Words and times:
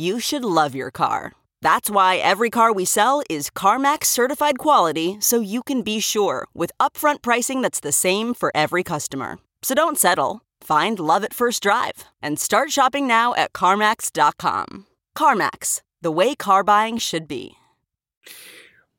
you 0.00 0.18
should 0.18 0.44
love 0.44 0.74
your 0.74 0.90
car. 0.90 1.32
That's 1.60 1.90
why 1.90 2.16
every 2.16 2.48
car 2.48 2.72
we 2.72 2.86
sell 2.86 3.22
is 3.28 3.50
CarMax 3.50 4.06
certified 4.06 4.58
quality 4.58 5.18
so 5.20 5.40
you 5.40 5.62
can 5.62 5.82
be 5.82 6.00
sure 6.00 6.46
with 6.54 6.72
upfront 6.80 7.20
pricing 7.20 7.60
that's 7.60 7.80
the 7.80 7.92
same 7.92 8.32
for 8.32 8.50
every 8.54 8.82
customer. 8.82 9.38
So 9.62 9.74
don't 9.74 9.98
settle. 9.98 10.40
Find 10.62 10.98
love 10.98 11.22
at 11.22 11.34
first 11.34 11.62
drive 11.62 12.04
and 12.22 12.38
start 12.38 12.70
shopping 12.70 13.06
now 13.06 13.34
at 13.34 13.52
CarMax.com. 13.52 14.86
CarMax, 15.16 15.82
the 16.00 16.10
way 16.10 16.34
car 16.34 16.64
buying 16.64 16.98
should 16.98 17.28
be. 17.28 17.56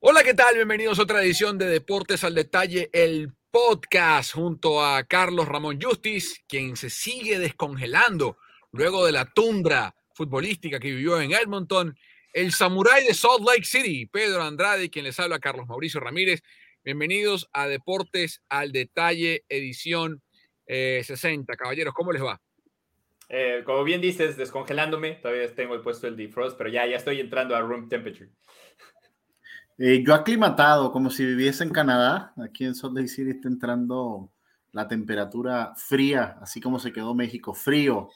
Hola, 0.04 0.24
¿qué 0.24 0.36
tal? 0.36 0.56
Bienvenidos 0.56 1.00
a 1.00 1.04
otra 1.04 1.22
edición 1.22 1.58
de 1.58 1.66
Deportes 1.68 2.24
al 2.24 2.34
Detalle, 2.34 2.90
el 2.92 3.32
podcast 3.52 4.34
junto 4.34 4.84
a 4.84 5.04
Carlos 5.04 5.48
Ramón 5.48 5.80
Justis, 5.80 6.44
quien 6.48 6.76
se 6.76 6.90
sigue 6.90 7.38
descongelando 7.38 8.38
luego 8.72 9.06
de 9.06 9.12
la 9.12 9.26
tundra 9.26 9.94
futbolística 10.14 10.80
que 10.80 10.90
vivió 10.90 11.20
en 11.20 11.32
Edmonton, 11.32 11.98
el 12.34 12.52
samurái 12.52 13.06
de 13.06 13.14
Salt 13.14 13.46
Lake 13.46 13.66
City, 13.66 14.06
Pedro 14.06 14.44
Andrade, 14.44 14.90
quien 14.90 15.06
les 15.06 15.20
habla, 15.20 15.40
Carlos 15.40 15.68
Mauricio 15.68 16.00
Ramírez. 16.00 16.42
Bienvenidos 16.84 17.50
a 17.54 17.68
Deportes 17.68 18.42
al 18.50 18.72
Detalle, 18.72 19.44
edición 19.50 20.22
60. 20.68 21.54
Eh, 21.54 21.58
Caballeros, 21.58 21.94
¿cómo 21.94 22.12
les 22.12 22.24
va? 22.24 22.42
Eh, 23.30 23.64
como 23.66 23.84
bien 23.84 24.02
dices, 24.02 24.36
descongelándome, 24.36 25.14
todavía 25.14 25.54
tengo 25.56 25.76
el 25.76 25.82
puesto 25.82 26.08
el 26.08 26.18
defrost, 26.18 26.58
pero 26.58 26.70
ya, 26.70 26.86
ya 26.86 26.98
estoy 26.98 27.20
entrando 27.20 27.56
a 27.56 27.62
room 27.62 27.88
temperature. 27.88 28.30
Eh, 29.78 30.04
yo 30.06 30.14
aclimatado, 30.14 30.92
como 30.92 31.10
si 31.10 31.26
viviese 31.26 31.64
en 31.64 31.72
Canadá, 31.72 32.34
aquí 32.44 32.66
en 32.66 32.76
Salt 32.76 32.96
Lake 32.96 33.08
City 33.08 33.32
está 33.32 33.48
entrando 33.48 34.32
la 34.74 34.88
temperatura 34.88 35.74
fría, 35.76 36.38
así 36.42 36.62
como 36.62 36.80
se 36.80 36.92
quedó 36.92 37.14
México, 37.14 37.54
frío, 37.54 38.10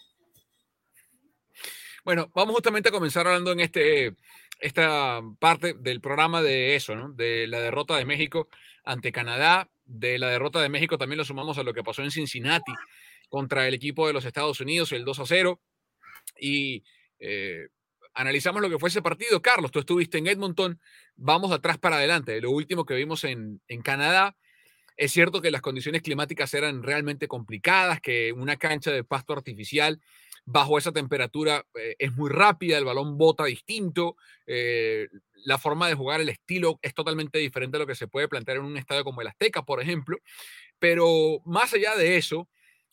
bueno, 2.06 2.32
vamos 2.36 2.54
justamente 2.54 2.90
a 2.90 2.92
comenzar 2.92 3.26
hablando 3.26 3.52
en 3.52 3.60
este, 3.60 4.16
esta 4.60 5.22
parte 5.40 5.74
del 5.74 6.00
programa 6.00 6.44
de 6.44 6.76
eso, 6.76 6.96
¿no? 6.96 7.12
De 7.12 7.48
la 7.48 7.60
derrota 7.60 7.98
de 7.98 8.06
México 8.06 8.48
ante 8.84 9.12
Canadá, 9.12 9.70
de 9.86 10.20
la 10.20 10.30
derrota 10.30 10.62
de 10.62 10.70
México 10.70 11.00
también 11.00 11.18
lo 11.18 11.26
sumamos 11.26 11.58
a 11.58 11.64
lo 11.64 11.74
que 11.74 11.84
pasó 11.84 12.04
en 12.04 12.12
Cincinnati 12.12 12.72
contra 13.28 13.68
el 13.68 13.74
equipo 13.74 14.06
de 14.06 14.14
los 14.14 14.24
Estados 14.24 14.60
Unidos, 14.62 14.92
el 14.92 15.04
2 15.04 15.20
a 15.20 15.26
0. 15.26 15.60
Y 16.40 16.84
eh, 17.20 17.70
analizamos 18.14 18.62
lo 18.62 18.70
que 18.70 18.78
fue 18.78 18.90
ese 18.90 19.02
partido. 19.02 19.42
Carlos, 19.42 19.72
tú 19.72 19.80
estuviste 19.80 20.20
en 20.20 20.28
Edmonton, 20.28 20.80
vamos 21.16 21.52
atrás 21.52 21.80
para 21.80 21.98
adelante. 21.98 22.40
Lo 22.40 22.52
último 22.52 22.86
que 22.86 22.94
vimos 22.94 23.24
en, 23.24 23.62
en 23.68 23.82
Canadá, 23.82 24.38
es 24.96 25.12
cierto 25.12 25.42
que 25.42 25.50
las 25.50 25.62
condiciones 25.62 26.04
climáticas 26.04 26.54
eran 26.54 26.84
realmente 26.84 27.28
complicadas, 27.28 28.00
que 28.00 28.32
una 28.32 28.58
cancha 28.58 28.92
de 28.92 29.04
pasto 29.04 29.34
artificial 29.34 30.00
bajo 30.46 30.78
esa 30.78 30.92
temperatura 30.92 31.66
eh, 31.74 31.96
es 31.98 32.14
muy 32.14 32.30
rápida, 32.30 32.78
el 32.78 32.86
balón 32.86 33.18
bota 33.18 33.46
distinto, 33.46 34.16
eh, 34.46 35.08
la 35.44 35.58
forma 35.58 35.88
de 35.88 35.96
jugar, 35.96 36.22
el 36.22 36.30
estilo 36.30 36.80
es 36.82 36.94
totalmente 36.94 37.40
diferente 37.40 37.78
a 37.78 37.80
lo 37.80 37.88
que 37.88 37.96
se 37.96 38.08
puede 38.08 38.28
plantear 38.28 38.58
en 38.58 38.66
un 38.66 38.78
estadio 38.78 39.04
como 39.04 39.22
el 39.22 39.28
Azteca, 39.28 39.64
por 39.64 39.82
ejemplo. 39.82 40.18
Pero 40.80 41.42
más 41.46 41.74
allá 41.74 41.96
de 41.96 42.18
eso, 42.18 42.48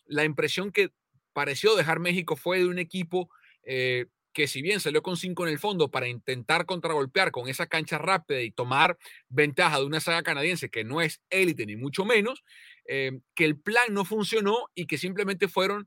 la 0.06 0.24
impresión 0.24 0.72
que 0.72 0.90
pareció 1.32 1.76
dejar 1.76 2.00
México 2.00 2.36
fue 2.36 2.58
de 2.58 2.66
un 2.66 2.78
equipo 2.78 3.30
eh, 3.64 4.06
que 4.32 4.48
si 4.48 4.62
bien 4.62 4.80
salió 4.80 5.02
con 5.02 5.18
cinco 5.18 5.46
en 5.46 5.52
el 5.52 5.58
fondo 5.58 5.90
para 5.90 6.08
intentar 6.08 6.64
contragolpear 6.64 7.32
con 7.32 7.48
esa 7.48 7.66
cancha 7.66 7.98
rápida 7.98 8.40
y 8.40 8.50
tomar 8.50 8.96
ventaja 9.28 9.78
de 9.78 9.84
una 9.84 10.00
saga 10.00 10.22
canadiense 10.22 10.70
que 10.70 10.84
no 10.84 11.02
es 11.02 11.20
élite 11.28 11.66
ni 11.66 11.76
mucho 11.76 12.06
menos, 12.06 12.42
que 12.86 13.44
el 13.44 13.60
plan 13.60 13.84
no 13.90 14.06
funcionó 14.06 14.70
y 14.74 14.86
que 14.86 14.96
simplemente 14.96 15.48
fueron 15.48 15.86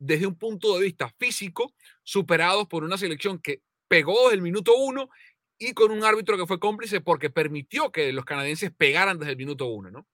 desde 0.00 0.26
un 0.26 0.34
punto 0.34 0.76
de 0.76 0.84
vista 0.86 1.14
físico, 1.18 1.74
superados 2.02 2.66
por 2.66 2.82
una 2.82 2.98
selección 2.98 3.38
que 3.38 3.62
pegó 3.86 4.24
desde 4.24 4.36
el 4.36 4.42
minuto 4.42 4.74
uno 4.76 5.10
y 5.58 5.74
con 5.74 5.92
un 5.92 6.02
árbitro 6.02 6.38
que 6.38 6.46
fue 6.46 6.58
cómplice 6.58 7.00
porque 7.02 7.28
permitió 7.28 7.92
que 7.92 8.12
los 8.12 8.24
canadienses 8.24 8.72
pegaran 8.76 9.18
desde 9.18 9.32
el 9.32 9.36
minuto 9.36 9.66
uno, 9.66 9.90
¿no? 9.90 10.08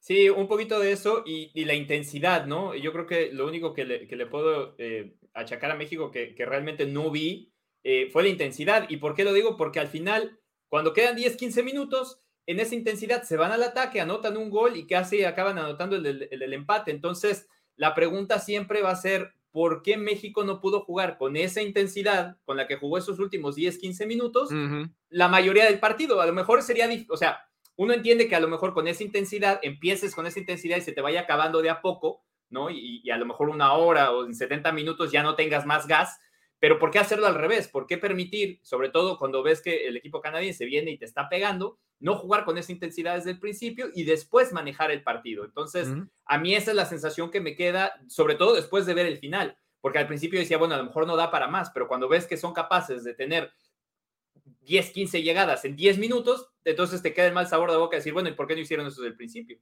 Sí, 0.00 0.28
un 0.28 0.48
poquito 0.48 0.78
de 0.78 0.92
eso 0.92 1.22
y, 1.24 1.64
la 1.64 1.74
intensidad, 1.74 2.46
¿no? 2.46 2.74
Yo 2.74 2.92
creo 2.92 3.06
que 3.06 3.32
lo 3.32 3.46
único 3.46 3.74
que 3.74 3.84
le, 3.84 4.26
puedo 4.26 4.74
eh, 4.78 5.14
achacar 5.34 5.70
a 5.70 5.76
México 5.76 6.10
que, 6.10 6.34
realmente 6.38 6.86
no 6.86 7.10
vi 7.10 7.52
eh, 7.82 8.08
fue 8.12 8.24
la 8.24 8.28
intensidad. 8.28 8.88
¿Y 8.88 8.98
por 8.98 9.14
qué 9.14 9.24
lo 9.24 9.32
digo? 9.32 9.56
Porque 9.56 9.80
al 9.80 9.88
final, 9.88 10.38
cuando 10.68 10.92
quedan 10.92 11.16
10, 11.16 11.36
15 11.36 11.62
minutos, 11.62 12.20
en 12.46 12.60
esa 12.60 12.74
intensidad 12.76 13.22
se 13.24 13.36
van 13.36 13.50
al 13.52 13.62
ataque, 13.62 14.00
anotan 14.00 14.36
un 14.36 14.50
gol 14.50 14.76
y 14.76 14.86
casi 14.86 15.24
acaban 15.24 15.58
anotando 15.58 15.96
el 15.96 16.52
empate. 16.52 16.92
Entonces, 16.92 17.48
la 17.76 17.94
pregunta 17.94 18.38
siempre 18.38 18.82
va 18.82 18.90
a 18.90 18.96
ser, 18.96 19.34
¿por 19.52 19.82
qué 19.82 19.96
México 19.96 20.44
no 20.44 20.60
pudo 20.60 20.80
jugar 20.80 21.16
con 21.18 21.36
esa 21.36 21.62
intensidad 21.62 22.36
con 22.44 22.56
la 22.56 22.66
que 22.66 22.76
jugó 22.76 22.98
esos 22.98 23.18
últimos 23.18 23.54
10, 23.54 23.78
15 23.78 24.06
minutos 24.06 24.50
la 25.08 25.28
mayoría 25.28 25.64
del 25.64 25.78
partido? 25.78 26.20
A 26.20 26.26
lo 26.26 26.32
mejor 26.32 26.62
sería, 26.62 26.88
o 27.08 27.16
sea, 27.16 27.48
uno 27.76 27.92
entiende 27.92 28.28
que 28.28 28.36
a 28.36 28.40
lo 28.40 28.48
mejor 28.48 28.74
con 28.74 28.88
esa 28.88 29.04
intensidad, 29.04 29.60
empieces 29.62 30.14
con 30.14 30.26
esa 30.26 30.40
intensidad 30.40 30.78
y 30.78 30.82
se 30.82 30.92
te 30.92 31.00
vaya 31.00 31.20
acabando 31.22 31.62
de 31.62 31.70
a 31.70 31.80
poco, 31.82 32.24
¿no? 32.48 32.70
Y, 32.70 33.00
y 33.04 33.10
a 33.10 33.18
lo 33.18 33.26
mejor 33.26 33.50
una 33.50 33.74
hora 33.74 34.12
o 34.12 34.24
en 34.24 34.34
70 34.34 34.72
minutos 34.72 35.12
ya 35.12 35.22
no 35.22 35.34
tengas 35.34 35.66
más 35.66 35.86
gas, 35.86 36.18
pero 36.58 36.78
¿por 36.78 36.90
qué 36.90 36.98
hacerlo 36.98 37.26
al 37.26 37.34
revés? 37.34 37.68
¿Por 37.68 37.86
qué 37.86 37.98
permitir, 37.98 38.60
sobre 38.62 38.88
todo 38.88 39.18
cuando 39.18 39.42
ves 39.42 39.60
que 39.60 39.86
el 39.86 39.96
equipo 39.96 40.20
canadiense 40.20 40.64
viene 40.64 40.90
y 40.90 40.98
te 40.98 41.04
está 41.04 41.28
pegando, 41.28 41.78
no 41.98 42.16
jugar 42.16 42.44
con 42.44 42.56
esa 42.58 42.72
intensidad 42.72 43.16
desde 43.16 43.32
el 43.32 43.38
principio 43.38 43.88
y 43.94 44.04
después 44.04 44.52
manejar 44.52 44.90
el 44.90 45.02
partido? 45.02 45.44
Entonces, 45.44 45.88
a 46.24 46.38
mí 46.38 46.54
esa 46.54 46.70
es 46.70 46.76
la 46.76 46.86
sensación 46.86 47.30
que 47.30 47.40
me 47.40 47.56
queda, 47.56 47.92
sobre 48.08 48.36
todo 48.36 48.54
después 48.54 48.86
de 48.86 48.94
ver 48.94 49.06
el 49.06 49.18
final, 49.18 49.58
porque 49.80 49.98
al 49.98 50.06
principio 50.06 50.40
decía, 50.40 50.58
bueno, 50.58 50.74
a 50.74 50.78
lo 50.78 50.84
mejor 50.84 51.06
no 51.06 51.16
da 51.16 51.30
para 51.30 51.46
más, 51.46 51.70
pero 51.70 51.88
cuando 51.88 52.08
ves 52.08 52.26
que 52.26 52.36
son 52.36 52.54
capaces 52.54 53.04
de 53.04 53.14
tener 53.14 53.52
10, 54.62 54.90
15 54.90 55.22
llegadas 55.22 55.64
en 55.64 55.76
10 55.76 55.98
minutos, 55.98 56.48
entonces 56.64 57.02
te 57.02 57.12
queda 57.12 57.26
el 57.26 57.34
mal 57.34 57.46
sabor 57.46 57.70
de 57.70 57.76
boca 57.76 57.96
decir, 57.96 58.12
bueno, 58.12 58.28
¿y 58.28 58.32
por 58.32 58.46
qué 58.46 58.54
no 58.54 58.62
hicieron 58.62 58.86
eso 58.86 59.02
desde 59.02 59.10
el 59.10 59.16
principio? 59.16 59.58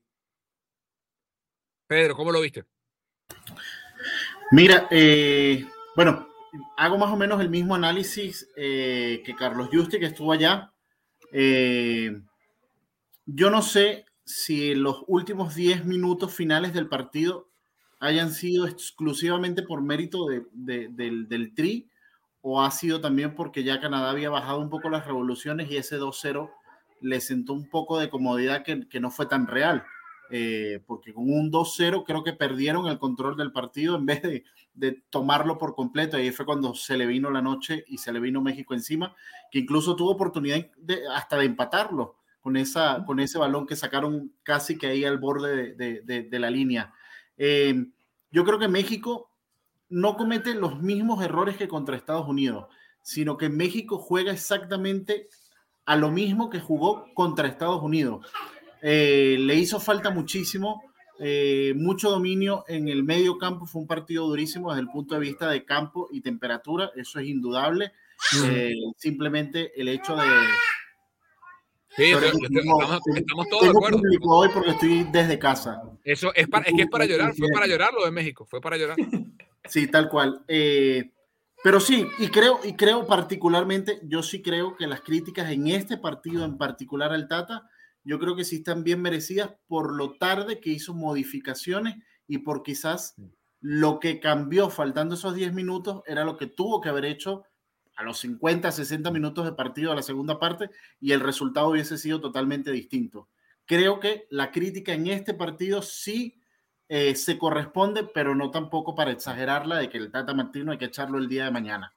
Pedro, 1.87 2.14
¿cómo 2.14 2.32
lo 2.32 2.40
viste? 2.40 2.64
Mira, 4.52 4.88
eh, 4.90 5.67
bueno, 5.97 6.34
hago 6.77 6.99
más 6.99 7.11
o 7.12 7.17
menos 7.17 7.41
el 7.41 7.51
mismo 7.51 7.75
análisis 7.75 8.49
eh, 8.56 9.23
que 9.25 9.35
Carlos 9.35 9.69
Justi, 9.73 9.99
que 9.99 10.06
estuvo 10.06 10.33
allá. 10.33 10.73
Eh, 11.33 12.21
yo 13.27 13.51
no 13.51 13.62
sé 13.62 14.06
si 14.25 14.75
los 14.75 15.05
últimos 15.06 15.55
10 15.55 15.85
minutos 15.85 16.35
finales 16.35 16.73
del 16.73 16.89
partido 16.89 17.49
hayan 18.01 18.33
sido 18.33 18.67
exclusivamente 18.67 19.62
por 19.62 19.83
mérito 19.83 20.27
del, 20.27 21.27
del, 21.29 21.55
tri 21.55 21.89
o 22.43 22.62
ha 22.62 22.71
sido 22.71 23.00
también 23.00 23.35
porque 23.35 23.65
ya 23.65 23.81
Canadá 23.81 24.11
había 24.11 24.31
bajado 24.31 24.61
un 24.61 24.69
poco 24.69 24.91
las 24.91 25.07
revoluciones 25.07 25.71
y 25.71 25.77
ese 25.77 25.99
2-0 25.99 26.50
le 27.00 27.21
sentó 27.21 27.55
un 27.55 27.69
poco 27.69 27.99
de 27.99 28.11
comodidad 28.11 28.62
que, 28.62 28.89
que 28.89 29.00
no 29.00 29.11
fue 29.11 29.27
tan 29.27 29.47
real. 29.47 29.85
Eh, 30.37 30.81
porque 30.85 31.15
con 31.15 31.31
un 31.31 31.53
2-0 31.53 32.03
creo 32.05 32.25
que 32.25 32.33
perdieron 32.33 32.89
el 32.89 32.99
control 32.99 33.37
del 33.37 33.53
partido 33.53 33.95
en 33.95 34.05
vez 34.05 34.21
de, 34.21 34.43
de, 34.75 35.01
tomarlo 35.09 35.59
por 35.59 35.77
completo. 35.77 36.17
Ahí 36.17 36.33
fue 36.33 36.45
cuando 36.45 36.75
se 36.75 36.97
le 36.97 37.07
vino 37.07 37.31
la 37.31 37.41
noche 37.41 37.85
y 37.87 37.99
se 37.99 38.13
le 38.13 38.19
vino 38.19 38.41
México 38.41 38.75
encima, 38.75 39.15
que 39.53 39.61
incluso 39.61 39.95
tuvo 39.95 40.11
oportunidad 40.11 40.67
de, 40.77 41.03
hasta 41.15 41.37
de 41.37 41.45
empatarlo 41.45 42.17
con, 42.41 42.57
esa, 42.57 43.05
con 43.07 43.21
ese 43.21 43.39
balón 43.39 43.65
que 43.65 43.77
sacaron 43.77 44.33
casi 44.43 44.77
que 44.77 44.89
ahí 44.89 45.05
al 45.05 45.19
borde 45.19 45.75
de, 45.77 46.01
de, 46.01 46.23
de 46.25 46.39
la 46.41 46.51
línea. 46.51 46.93
Eh, 47.37 47.87
yo 48.33 48.45
creo 48.45 48.59
que 48.59 48.67
México 48.67 49.31
no 49.89 50.17
comete 50.17 50.57
los 50.57 50.83
mismos 50.83 51.25
errores 51.25 51.57
que 51.57 51.69
contra 51.69 51.95
Estados 51.95 52.27
Unidos, 52.27 52.67
sino 53.03 53.37
que 53.37 53.49
México 53.51 53.99
juega 53.99 54.33
exactamente 54.33 55.29
a 55.87 55.95
lo 55.95 56.11
mismo 56.11 56.51
que 56.51 56.59
jugó 56.59 57.07
contra 57.15 57.47
Estados 57.47 57.83
Unidos. 57.83 58.27
Eh, 58.87 59.37
le 59.41 59.55
hizo 59.55 59.81
falta 59.81 60.11
muchísimo, 60.11 60.83
eh, 61.19 61.73
mucho 61.75 62.11
dominio 62.11 62.65
en 62.69 62.89
el 62.89 63.03
medio 63.03 63.39
campo. 63.39 63.65
Fue 63.65 63.81
un 63.81 63.87
partido 63.89 64.27
durísimo 64.27 64.71
desde 64.71 64.83
el 64.83 64.89
punto 64.91 65.15
de 65.15 65.23
vista 65.23 65.49
de 65.49 65.65
campo 65.65 66.09
y 66.13 66.21
temperatura, 66.21 66.91
eso 66.95 67.19
es 67.19 67.27
indudable. 67.27 67.93
Eh, 68.45 68.75
simplemente 68.99 69.73
el 69.81 69.89
hecho 69.89 70.15
de. 70.17 70.23
Sí, 71.97 72.05
estamos, 72.11 72.33
tengo- 72.49 73.17
estamos 73.17 73.49
todos 73.49 73.63
de 73.63 73.69
acuerdo. 73.71 74.01
hoy 74.23 74.49
porque 74.53 74.71
estoy 74.71 75.05
desde 75.13 75.39
casa. 75.39 75.81
Eso 76.03 76.35
es, 76.35 76.49
para, 76.49 76.65
es 76.67 76.75
que 76.75 76.83
es 76.83 76.89
para 76.91 77.07
llorar, 77.07 77.33
fue 77.35 77.49
para 77.55 77.67
llorar 77.69 77.93
lo 77.95 78.05
de 78.05 78.11
México, 78.11 78.45
fue 78.45 78.61
para 78.61 78.77
llorar. 78.77 78.97
Sí, 79.67 79.87
tal 79.87 80.11
cual. 80.11 80.45
Eh, 80.47 81.11
pero 81.63 81.81
sí, 81.81 82.07
y 82.19 82.27
creo, 82.29 82.61
y 82.65 82.75
creo 82.75 83.07
particularmente, 83.07 83.99
yo 84.03 84.23
sí 84.23 84.43
creo 84.43 84.77
que 84.77 84.87
las 84.87 85.01
críticas 85.01 85.51
en 85.51 85.69
este 85.69 85.97
partido 85.97 86.45
en 86.45 86.59
particular 86.59 87.13
al 87.13 87.27
Tata, 87.29 87.71
yo 88.05 88.19
creo 88.19 88.37
que 88.37 88.45
sí 88.45 88.56
están 88.56 88.85
bien 88.85 89.01
merecidas 89.03 89.51
por 89.67 89.93
lo 89.95 90.17
tarde 90.19 90.61
que 90.61 90.71
hizo 90.71 90.95
modificaciones 90.95 91.97
y 92.27 92.39
por 92.39 92.62
quizás 92.62 93.15
lo 93.61 93.99
que 93.99 94.21
cambió 94.21 94.69
faltando 94.71 95.15
esos 95.15 95.35
10 95.35 95.53
minutos 95.55 96.03
era 96.06 96.25
lo 96.25 96.37
que 96.37 96.47
tuvo 96.47 96.81
que 96.81 96.91
haber 96.91 97.06
hecho 97.06 97.45
a 97.97 98.03
los 98.03 98.19
50, 98.19 98.71
60 98.73 99.11
minutos 99.11 99.45
de 99.45 99.53
partido 99.53 99.91
de 99.91 99.97
la 99.97 100.03
segunda 100.03 100.39
parte 100.39 100.69
y 101.01 101.12
el 101.12 101.21
resultado 101.21 101.69
hubiese 101.69 101.97
sido 101.97 102.21
totalmente 102.21 102.71
distinto. 102.73 103.29
Creo 103.67 104.01
que 104.01 104.27
la 104.31 104.50
crítica 104.50 104.93
en 104.93 105.07
este 105.07 105.33
partido 105.33 105.81
sí 105.81 106.41
eh, 106.89 107.15
se 107.15 107.39
corresponde, 107.39 108.05
pero 108.12 108.35
no 108.35 108.50
tampoco 108.50 108.95
para 108.95 109.12
exagerarla 109.12 109.79
de 109.79 109.89
que 109.89 109.97
el 109.97 110.11
Tata 110.11 110.35
Martino 110.35 110.73
hay 110.73 110.79
que 110.79 110.85
echarlo 110.87 111.17
el 111.19 111.29
día 111.29 111.45
de 111.47 111.50
mañana. 111.50 111.95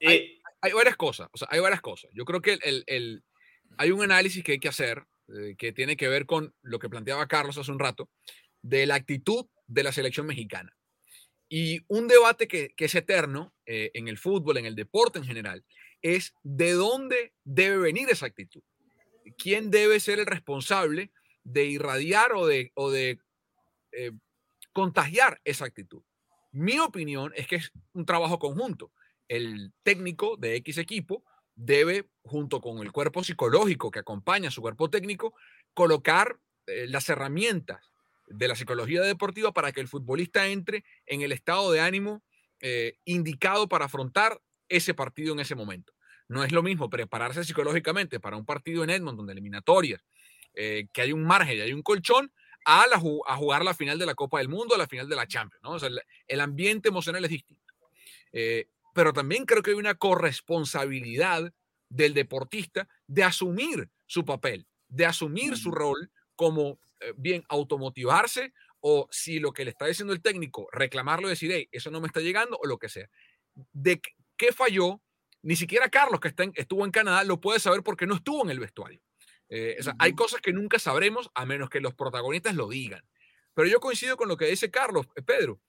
Eh, 0.00 0.40
Hay 0.60 0.72
varias 0.72 0.96
cosas, 0.96 1.28
o 1.32 1.38
sea, 1.38 1.48
hay 1.50 1.60
varias 1.60 1.80
cosas. 1.80 2.10
Yo 2.12 2.24
creo 2.24 2.42
que 2.42 2.54
el, 2.54 2.60
el- 2.64 2.84
el- 2.88 3.24
hay 3.78 3.92
un 3.92 4.02
análisis 4.02 4.42
que 4.44 4.52
hay 4.52 4.58
que 4.58 4.68
hacer 4.68 5.06
eh, 5.28 5.56
que 5.56 5.72
tiene 5.72 5.96
que 5.96 6.08
ver 6.08 6.26
con 6.26 6.54
lo 6.62 6.78
que 6.78 6.88
planteaba 6.88 7.28
Carlos 7.28 7.58
hace 7.58 7.70
un 7.70 7.78
rato, 7.78 8.10
de 8.62 8.86
la 8.86 8.94
actitud 8.94 9.46
de 9.66 9.82
la 9.82 9.92
selección 9.92 10.26
mexicana. 10.26 10.76
Y 11.48 11.80
un 11.88 12.08
debate 12.08 12.46
que, 12.46 12.74
que 12.76 12.86
es 12.86 12.94
eterno 12.94 13.54
eh, 13.66 13.90
en 13.94 14.08
el 14.08 14.18
fútbol, 14.18 14.58
en 14.58 14.66
el 14.66 14.74
deporte 14.74 15.18
en 15.18 15.24
general, 15.24 15.64
es 16.02 16.34
de 16.42 16.72
dónde 16.72 17.32
debe 17.44 17.78
venir 17.78 18.08
esa 18.10 18.26
actitud. 18.26 18.62
¿Quién 19.36 19.70
debe 19.70 20.00
ser 20.00 20.18
el 20.18 20.26
responsable 20.26 21.10
de 21.44 21.66
irradiar 21.66 22.32
o 22.32 22.46
de, 22.46 22.72
o 22.74 22.90
de 22.90 23.18
eh, 23.92 24.12
contagiar 24.72 25.40
esa 25.44 25.64
actitud? 25.64 26.02
Mi 26.52 26.78
opinión 26.78 27.32
es 27.36 27.46
que 27.46 27.56
es 27.56 27.72
un 27.92 28.06
trabajo 28.06 28.38
conjunto. 28.38 28.92
El 29.28 29.72
técnico 29.82 30.36
de 30.36 30.56
X 30.56 30.78
equipo 30.78 31.24
debe, 31.58 32.08
junto 32.22 32.60
con 32.60 32.78
el 32.78 32.92
cuerpo 32.92 33.24
psicológico 33.24 33.90
que 33.90 33.98
acompaña 33.98 34.48
a 34.48 34.52
su 34.52 34.62
cuerpo 34.62 34.88
técnico, 34.88 35.34
colocar 35.74 36.38
eh, 36.66 36.86
las 36.88 37.08
herramientas 37.08 37.92
de 38.28 38.46
la 38.46 38.54
psicología 38.54 39.02
deportiva 39.02 39.52
para 39.52 39.72
que 39.72 39.80
el 39.80 39.88
futbolista 39.88 40.46
entre 40.46 40.84
en 41.06 41.22
el 41.22 41.32
estado 41.32 41.72
de 41.72 41.80
ánimo 41.80 42.22
eh, 42.60 42.98
indicado 43.04 43.68
para 43.68 43.86
afrontar 43.86 44.40
ese 44.68 44.94
partido 44.94 45.32
en 45.32 45.40
ese 45.40 45.56
momento. 45.56 45.92
No 46.28 46.44
es 46.44 46.52
lo 46.52 46.62
mismo 46.62 46.88
prepararse 46.90 47.42
psicológicamente 47.42 48.20
para 48.20 48.36
un 48.36 48.44
partido 48.44 48.84
en 48.84 48.90
Edmonton 48.90 49.26
de 49.26 49.32
eliminatorias, 49.32 50.00
eh, 50.54 50.86
que 50.92 51.02
hay 51.02 51.12
un 51.12 51.24
margen 51.24 51.56
y 51.56 51.60
hay 51.60 51.72
un 51.72 51.82
colchón, 51.82 52.32
a, 52.64 52.84
jugar 52.98 53.64
la 53.64 53.72
final 53.72 53.98
de 53.98 54.04
la 54.04 54.14
Copa 54.14 54.38
del 54.38 54.48
Mundo, 54.48 54.74
a 54.74 54.78
la 54.78 54.86
final 54.86 55.08
de 55.08 55.16
la 55.16 55.26
Champions. 55.26 55.82
el, 56.26 56.40
ambiente 56.40 56.90
emocional 56.90 57.24
es 57.24 57.30
distinto. 57.30 57.74
Pero 58.98 59.12
también 59.12 59.44
creo 59.44 59.62
que 59.62 59.70
hay 59.70 59.76
una 59.76 59.94
corresponsabilidad 59.94 61.52
del 61.88 62.14
deportista 62.14 62.88
de 63.06 63.22
asumir 63.22 63.88
su 64.06 64.24
papel, 64.24 64.66
de 64.88 65.06
asumir 65.06 65.56
su 65.56 65.70
rol 65.70 66.10
como 66.34 66.80
eh, 66.98 67.14
bien 67.16 67.44
automotivarse 67.48 68.52
o 68.80 69.06
si 69.12 69.38
lo 69.38 69.52
que 69.52 69.64
le 69.64 69.70
está 69.70 69.86
diciendo 69.86 70.12
el 70.12 70.20
técnico, 70.20 70.66
reclamarlo 70.72 71.28
y 71.28 71.30
decir, 71.30 71.52
hey, 71.52 71.68
eso 71.70 71.92
no 71.92 72.00
me 72.00 72.08
está 72.08 72.18
llegando 72.18 72.58
o 72.60 72.66
lo 72.66 72.76
que 72.76 72.88
sea. 72.88 73.08
De 73.72 74.00
qué- 74.36 74.52
falló, 74.52 75.00
ni 75.42 75.54
siquiera 75.54 75.88
Carlos, 75.90 76.18
que 76.18 76.26
está 76.26 76.42
en- 76.42 76.52
estuvo 76.56 76.84
en 76.84 76.90
Canadá, 76.90 77.22
lo 77.22 77.40
puede 77.40 77.60
saber 77.60 77.84
porque 77.84 78.04
no 78.08 78.16
estuvo 78.16 78.42
en 78.42 78.50
el 78.50 78.58
vestuario. 78.58 79.00
Eh, 79.48 79.76
o 79.78 79.82
sea, 79.84 79.94
Hay 80.00 80.12
cosas 80.14 80.40
que 80.40 80.52
nunca 80.52 80.80
sabremos 80.80 81.30
a 81.36 81.46
menos 81.46 81.70
que 81.70 81.78
los 81.80 81.94
protagonistas 81.94 82.56
lo 82.56 82.68
digan. 82.68 83.04
Pero 83.54 83.68
yo 83.68 83.78
coincido 83.78 84.16
con 84.16 84.26
lo 84.28 84.36
que 84.36 84.46
dice 84.46 84.72
Carlos, 84.72 85.06
eh, 85.14 85.22
Pedro. 85.22 85.60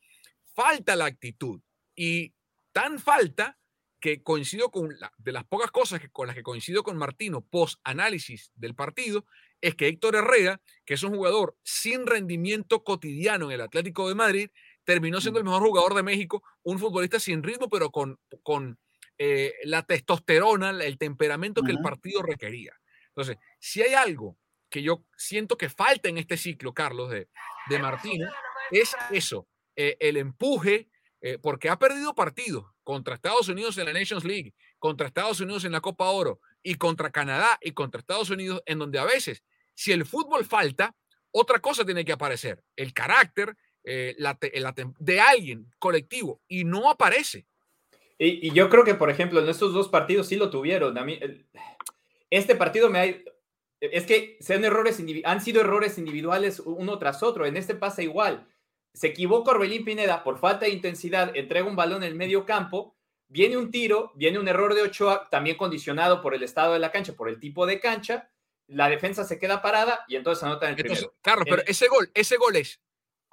Falta 0.56 0.96
la 0.96 1.06
actitud. 1.06 1.62
Y 1.96 2.34
tan 2.72 3.00
falta 3.00 3.58
que 4.00 4.24
coincido 4.24 4.72
con 4.72 4.98
la- 5.00 5.12
de 5.18 5.32
las 5.34 5.44
pocas 5.46 5.72
cosas 5.72 6.00
que, 6.00 6.10
con 6.10 6.28
las 6.28 6.36
que 6.36 6.44
coincido 6.44 6.84
con 6.84 6.98
Martino 6.98 7.42
post 7.42 7.80
análisis 7.84 8.52
del 8.56 8.74
partido 8.76 9.26
es 9.62 9.76
que 9.76 9.88
Héctor 9.88 10.16
Herrera, 10.16 10.62
que 10.86 10.94
es 10.94 11.04
un 11.04 11.14
jugador 11.16 11.58
sin 11.64 12.08
rendimiento 12.08 12.84
cotidiano 12.86 13.46
en 13.48 13.52
el 13.52 13.62
Atlético 13.62 14.08
de 14.08 14.16
Madrid, 14.16 14.50
terminó 14.86 15.20
siendo 15.20 15.40
el 15.40 15.46
mejor 15.46 15.64
jugador 15.64 15.94
de 15.96 16.04
México, 16.04 16.42
un 16.64 16.80
futbolista 16.80 17.20
sin 17.20 17.44
ritmo, 17.44 17.68
pero 17.70 17.92
con, 17.92 18.18
con 18.42 18.80
eh, 19.18 19.54
la 19.66 19.84
testosterona, 19.84 20.70
el 20.70 20.98
temperamento 20.98 21.62
que 21.62 21.72
el 21.72 21.80
partido 21.80 22.22
requería. 22.22 22.74
Entonces, 23.10 23.36
si 23.60 23.82
hay 23.82 23.94
algo 23.96 24.38
que 24.70 24.82
yo 24.82 25.04
siento 25.18 25.58
que 25.58 25.68
falta 25.70 26.08
en 26.08 26.18
este 26.18 26.38
ciclo, 26.38 26.74
Carlos, 26.74 27.10
de, 27.10 27.28
de 27.70 27.80
Martino, 27.80 28.30
es 28.72 28.96
eso, 29.12 29.46
eh, 29.76 29.98
el 30.00 30.16
empuje, 30.16 30.88
eh, 31.22 31.38
porque 31.42 31.70
ha 31.70 31.78
perdido 31.78 32.16
partidos 32.16 32.66
contra 32.84 33.16
Estados 33.16 33.50
Unidos 33.50 33.78
en 33.78 33.86
la 33.86 33.94
Nations 33.94 34.24
League, 34.24 34.54
contra 34.78 35.08
Estados 35.08 35.40
Unidos 35.42 35.66
en 35.66 35.72
la 35.74 35.82
Copa 35.82 36.10
Oro 36.10 36.40
y 36.64 36.76
contra 36.76 37.12
Canadá 37.12 37.58
y 37.62 37.72
contra 37.72 38.00
Estados 38.00 38.30
Unidos, 38.30 38.62
en 38.66 38.80
donde 38.80 39.00
a 39.00 39.06
veces, 39.06 39.44
si 39.74 39.92
el 39.92 40.06
fútbol 40.06 40.46
falta, 40.46 40.96
otra 41.32 41.60
cosa 41.60 41.86
tiene 41.86 42.04
que 42.06 42.12
aparecer, 42.14 42.64
el 42.76 42.94
carácter 42.94 43.56
eh, 43.84 44.16
la 44.18 44.36
te- 44.36 44.60
la 44.60 44.74
tem- 44.74 44.96
de 45.00 45.20
alguien 45.20 45.72
colectivo, 45.80 46.42
y 46.48 46.64
no 46.64 46.90
aparece. 46.90 47.46
Y, 48.18 48.48
y 48.48 48.52
yo 48.52 48.70
creo 48.70 48.84
que, 48.84 48.96
por 48.96 49.10
ejemplo, 49.10 49.40
en 49.40 49.48
estos 49.48 49.74
dos 49.74 49.88
partidos 49.88 50.28
sí 50.28 50.36
lo 50.36 50.50
tuvieron. 50.50 50.98
A 50.98 51.04
mí, 51.06 51.18
este 52.30 52.56
partido 52.56 52.90
me 52.90 53.00
ha... 53.00 53.06
Es 53.80 54.06
que 54.06 54.38
sean 54.42 54.66
errores 54.66 55.02
han 55.24 55.40
sido 55.40 55.62
errores 55.62 55.98
individuales 55.98 56.60
uno 56.60 57.00
tras 57.00 57.24
otro. 57.24 57.46
En 57.46 57.56
este 57.56 57.76
pasa 57.76 58.02
igual. 58.02 58.46
Se 58.94 59.08
equivoca 59.08 59.52
Orbelín 59.52 59.86
Pineda 59.86 60.24
por 60.24 60.40
falta 60.40 60.66
de 60.66 60.72
intensidad, 60.72 61.36
entrega 61.36 61.68
un 61.68 61.76
balón 61.76 62.04
en 62.04 62.10
el 62.10 62.16
medio 62.16 62.46
campo, 62.46 62.96
viene 63.28 63.58
un 63.58 63.72
tiro, 63.72 64.12
viene 64.16 64.40
un 64.40 64.48
error 64.48 64.74
de 64.74 64.82
Ochoa, 64.82 65.28
también 65.30 65.58
condicionado 65.58 66.22
por 66.22 66.34
el 66.34 66.44
estado 66.44 66.74
de 66.74 66.80
la 66.80 66.92
cancha, 66.92 67.14
por 67.14 67.30
el 67.30 67.40
tipo 67.40 67.66
de 67.66 67.80
cancha. 67.80 68.30
La 68.68 68.90
defensa 68.90 69.24
se 69.24 69.40
queda 69.40 69.62
parada 69.62 70.04
y 70.08 70.16
entonces 70.16 70.44
anotan 70.44 70.74
el 70.74 70.80
Entonces, 70.80 71.06
primero. 71.06 71.18
Carlos, 71.22 71.48
En- 71.48 71.56
pero 71.56 71.68
ese 71.68 71.88
gol, 71.88 72.12
ese 72.14 72.38
gol 72.38 72.56
es, 72.56 72.80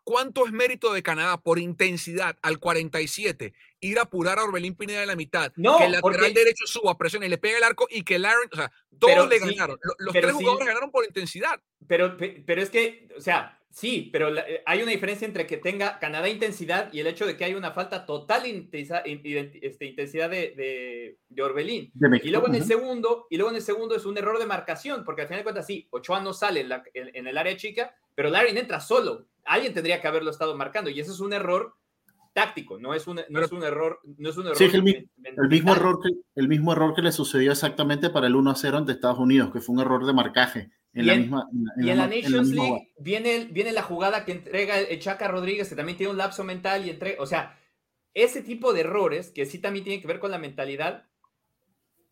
¿cuánto 0.04 0.46
es 0.46 0.52
mérito 0.52 0.92
de 0.92 1.02
Canadá 1.02 1.38
por 1.38 1.58
intensidad 1.58 2.36
al 2.42 2.58
47? 2.58 3.52
Ir 3.80 3.98
a 3.98 4.02
apurar 4.02 4.38
a 4.38 4.44
Orbelín 4.44 4.74
Pineda 4.76 5.00
de 5.00 5.06
la 5.06 5.16
mitad, 5.16 5.52
No, 5.56 5.78
que 5.78 5.84
el 5.86 5.92
lateral 5.92 6.02
porque- 6.18 6.30
derecho 6.32 6.66
suba, 6.66 6.96
presione 6.96 7.26
y 7.26 7.30
le 7.30 7.38
pegue 7.38 7.56
el 7.58 7.64
arco 7.64 7.86
y 7.90 8.02
que 8.02 8.18
Laren, 8.18 8.48
o 8.52 8.56
sea, 8.56 8.70
todos 8.98 9.14
Pero 9.14 9.26
le 9.26 9.38
sí, 9.40 9.48
ganaron. 9.56 9.78
Lo- 9.82 9.94
Los 9.98 10.12
tres 10.12 10.26
sí. 10.30 10.32
jugadores 10.32 10.66
ganaron 10.66 10.90
por 10.90 11.04
intensidad. 11.04 11.60
Pero, 11.86 12.16
pe- 12.16 12.42
pero 12.46 12.62
es 12.62 12.70
que, 12.70 13.08
o 13.16 13.20
sea, 13.20 13.58
sí, 13.78 14.08
pero 14.10 14.30
la- 14.30 14.40
eh, 14.48 14.62
hay 14.64 14.80
una 14.80 14.90
diferencia 14.92 15.26
entre 15.26 15.46
que 15.46 15.58
tenga 15.58 15.98
Canadá 15.98 16.30
intensidad 16.30 16.90
y 16.94 17.00
el 17.00 17.06
hecho 17.08 17.26
de 17.26 17.36
que 17.36 17.44
hay 17.44 17.54
una 17.54 17.72
falta 17.72 18.06
total 18.06 18.46
intensa- 18.46 19.02
este, 19.04 19.84
intensidad 19.84 20.30
de, 20.30 20.54
de, 20.56 21.18
de 21.28 21.42
Orbelín. 21.42 21.90
De. 21.92 22.20
Y 22.24 22.30
luego 22.30 22.46
en 22.48 22.54
el 22.54 22.64
segundo, 22.64 23.26
y 23.28 23.36
luego 23.36 23.50
en 23.50 23.56
el 23.56 23.62
segundo 23.62 23.94
es 23.94 24.06
un 24.06 24.16
error 24.16 24.38
de 24.38 24.46
marcación, 24.46 25.04
porque 25.04 25.22
al 25.22 25.28
final 25.28 25.40
de 25.40 25.44
cuentas 25.44 25.66
sí, 25.66 25.86
Ochoa 25.90 26.20
no 26.22 26.32
sale 26.32 26.60
en, 26.60 26.70
la- 26.70 26.82
en- 26.94 27.10
en 27.14 27.26
el 27.26 27.36
área 27.36 27.54
chica, 27.58 27.94
pero 28.14 28.30
Larin 28.30 28.56
entra 28.56 28.80
solo. 28.80 29.26
Alguien 29.44 29.74
tendría 29.74 30.00
que 30.00 30.08
haberlo 30.08 30.30
estado 30.30 30.56
marcando 30.56 30.88
y 30.88 30.98
ese 30.98 31.10
es 31.10 31.20
un 31.20 31.34
error 31.34 31.74
táctico, 32.32 32.78
no 32.78 32.94
es 32.94 33.06
un, 33.06 33.16
no 33.16 33.22
Pero- 33.28 33.44
es 33.46 33.52
un 33.52 33.62
error, 33.62 34.00
no 34.18 34.30
es 34.30 34.36
un 34.36 34.44
error. 34.46 34.56
Sí, 34.56 34.64
es 34.64 34.74
el, 34.74 34.82
mismo 34.82 35.72
error 35.74 35.98
que, 36.02 36.10
el 36.34 36.48
mismo 36.48 36.72
error 36.72 36.94
que 36.94 37.02
le 37.02 37.12
sucedió 37.12 37.52
exactamente 37.52 38.10
para 38.10 38.26
el 38.26 38.36
1 38.36 38.50
a 38.50 38.54
0 38.54 38.78
ante 38.78 38.92
Estados 38.92 39.18
Unidos, 39.18 39.50
que 39.52 39.60
fue 39.60 39.74
un 39.74 39.80
error 39.82 40.04
de 40.06 40.12
marcaje 40.12 40.70
en 40.96 41.04
Y 41.04 41.06
la 41.06 41.12
en- 41.14 41.20
misma. 41.20 41.48
en 41.52 41.64
la- 41.64 41.72
Y 41.76 41.80
en 41.80 41.86
la 41.98 42.04
en 42.04 42.10
la 42.10 42.16
Nations 42.16 42.48
misma 42.48 42.62
League 42.64 42.92
viene, 42.98 43.48
viene 43.50 43.72
la 43.72 43.82
jugada 43.82 44.24
que 44.24 44.32
entrega 44.32 44.80
el 44.80 44.98
Chaca 44.98 45.28
Rodríguez, 45.28 45.68
que 45.68 45.76
también 45.76 45.96
tiene 45.96 46.10
un 46.10 46.18
lapso 46.18 46.42
mental 46.42 46.84
y 46.86 46.90
entrega. 46.90 47.22
O 47.22 47.26
sea, 47.26 47.58
ese 48.14 48.42
tipo 48.42 48.72
de 48.72 48.80
errores, 48.80 49.30
que 49.30 49.46
sí 49.46 49.58
también 49.60 49.84
tienen 49.84 50.00
que 50.00 50.08
ver 50.08 50.18
con 50.18 50.30
la 50.30 50.38
mentalidad, 50.38 51.04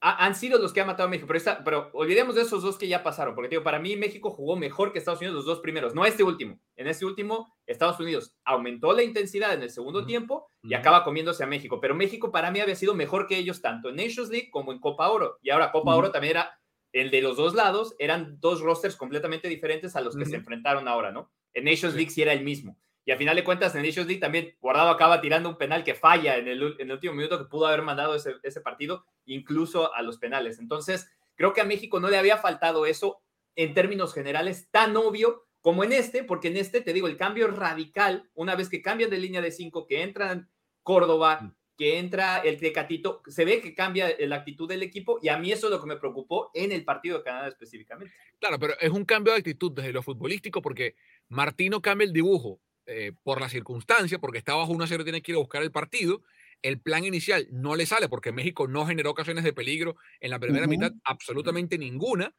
han 0.06 0.34
sido 0.34 0.58
los 0.58 0.74
que 0.74 0.82
han 0.82 0.86
matado 0.86 1.06
a 1.06 1.10
México. 1.10 1.26
Pero, 1.26 1.40
pero 1.64 1.90
olvidemos 1.94 2.34
de 2.34 2.42
esos 2.42 2.62
dos 2.62 2.76
que 2.76 2.88
ya 2.88 3.02
pasaron, 3.02 3.34
porque 3.34 3.48
digo, 3.48 3.62
para 3.62 3.78
mí 3.78 3.96
México 3.96 4.30
jugó 4.30 4.54
mejor 4.54 4.92
que 4.92 4.98
Estados 4.98 5.20
Unidos 5.20 5.34
los 5.36 5.46
dos 5.46 5.60
primeros, 5.60 5.94
no 5.94 6.04
este 6.04 6.22
último. 6.22 6.58
En 6.76 6.88
este 6.88 7.06
último, 7.06 7.56
Estados 7.66 7.98
Unidos 8.00 8.36
aumentó 8.44 8.92
la 8.92 9.02
intensidad 9.02 9.54
en 9.54 9.62
el 9.62 9.70
segundo 9.70 10.04
tiempo 10.04 10.46
y 10.62 10.74
acaba 10.74 11.04
comiéndose 11.04 11.42
a 11.42 11.46
México. 11.46 11.80
Pero 11.80 11.94
México 11.94 12.30
para 12.30 12.50
mí 12.50 12.60
había 12.60 12.76
sido 12.76 12.94
mejor 12.94 13.26
que 13.26 13.38
ellos 13.38 13.62
tanto 13.62 13.88
en 13.88 13.96
Nations 13.96 14.28
League 14.28 14.50
como 14.50 14.72
en 14.72 14.78
Copa 14.78 15.08
Oro. 15.08 15.38
Y 15.40 15.48
ahora 15.48 15.72
Copa 15.72 15.94
Oro 15.96 16.10
también 16.10 16.32
era 16.32 16.60
el 16.94 17.10
de 17.10 17.20
los 17.20 17.36
dos 17.36 17.54
lados, 17.54 17.94
eran 17.98 18.38
dos 18.40 18.60
rosters 18.60 18.96
completamente 18.96 19.48
diferentes 19.48 19.96
a 19.96 20.00
los 20.00 20.16
que 20.16 20.24
se 20.24 20.36
enfrentaron 20.36 20.86
ahora, 20.86 21.10
¿no? 21.10 21.30
En 21.52 21.64
Nations 21.64 21.94
League 21.94 22.10
sí 22.10 22.22
era 22.22 22.32
el 22.32 22.44
mismo. 22.44 22.78
Y 23.04 23.10
a 23.10 23.18
final 23.18 23.36
de 23.36 23.44
cuentas, 23.44 23.74
en 23.74 23.82
Nations 23.82 24.06
League 24.06 24.20
también 24.20 24.56
Guardado 24.60 24.90
acaba 24.90 25.20
tirando 25.20 25.48
un 25.48 25.58
penal 25.58 25.82
que 25.82 25.94
falla 25.94 26.36
en 26.36 26.46
el, 26.48 26.62
en 26.78 26.88
el 26.88 26.92
último 26.92 27.14
minuto 27.14 27.38
que 27.38 27.44
pudo 27.44 27.66
haber 27.66 27.82
mandado 27.82 28.14
ese, 28.14 28.36
ese, 28.44 28.60
partido, 28.60 29.04
incluso 29.26 29.92
a 29.92 30.02
los 30.02 30.18
penales. 30.18 30.60
Entonces, 30.60 31.10
creo 31.34 31.52
que 31.52 31.60
a 31.60 31.64
México 31.64 31.98
no 31.98 32.08
le 32.08 32.16
había 32.16 32.38
faltado 32.38 32.86
eso 32.86 33.20
en 33.56 33.74
términos 33.74 34.14
generales 34.14 34.68
tan 34.70 34.96
obvio 34.96 35.44
como 35.60 35.82
en 35.82 35.92
este, 35.92 36.22
porque 36.22 36.48
en 36.48 36.58
este, 36.58 36.80
te 36.80 36.92
digo, 36.92 37.08
el 37.08 37.16
cambio 37.16 37.48
radical, 37.48 38.30
una 38.34 38.54
vez 38.54 38.68
que 38.68 38.82
cambian 38.82 39.10
de 39.10 39.18
línea 39.18 39.40
de 39.40 39.50
cinco, 39.50 39.86
que 39.86 40.02
entran 40.02 40.48
Córdoba, 40.82 41.40
mm. 41.40 41.54
Que 41.76 41.98
entra 41.98 42.38
el 42.38 42.58
Tecatito, 42.58 43.22
se 43.26 43.44
ve 43.44 43.60
que 43.60 43.74
cambia 43.74 44.14
la 44.20 44.36
actitud 44.36 44.68
del 44.68 44.82
equipo 44.82 45.18
y 45.22 45.28
a 45.28 45.38
mí 45.38 45.50
eso 45.50 45.66
es 45.66 45.72
lo 45.72 45.80
que 45.80 45.86
me 45.86 45.96
preocupó 45.96 46.50
en 46.54 46.72
el 46.72 46.84
partido 46.84 47.18
de 47.18 47.24
Canadá 47.24 47.48
específicamente. 47.48 48.14
Claro, 48.38 48.58
pero 48.58 48.74
es 48.80 48.90
un 48.90 49.04
cambio 49.04 49.32
de 49.32 49.38
actitud 49.38 49.72
desde 49.72 49.92
lo 49.92 50.02
futbolístico 50.02 50.62
porque 50.62 50.94
Martino 51.28 51.82
cambia 51.82 52.04
el 52.06 52.12
dibujo 52.12 52.60
eh, 52.86 53.12
por 53.22 53.40
la 53.40 53.48
circunstancia, 53.48 54.18
porque 54.18 54.38
está 54.38 54.54
bajo 54.54 54.72
una 54.72 54.86
0 54.86 55.04
tiene 55.04 55.22
que 55.22 55.32
ir 55.32 55.36
a 55.36 55.40
buscar 55.40 55.62
el 55.62 55.72
partido. 55.72 56.22
El 56.60 56.80
plan 56.80 57.04
inicial 57.04 57.46
no 57.50 57.76
le 57.76 57.86
sale 57.86 58.08
porque 58.08 58.30
México 58.30 58.68
no 58.68 58.86
generó 58.86 59.10
ocasiones 59.10 59.42
de 59.42 59.52
peligro 59.52 59.96
en 60.20 60.30
la 60.30 60.38
primera 60.38 60.66
mitad, 60.66 60.92
absolutamente 61.04 61.78
ninguna. 61.78 62.34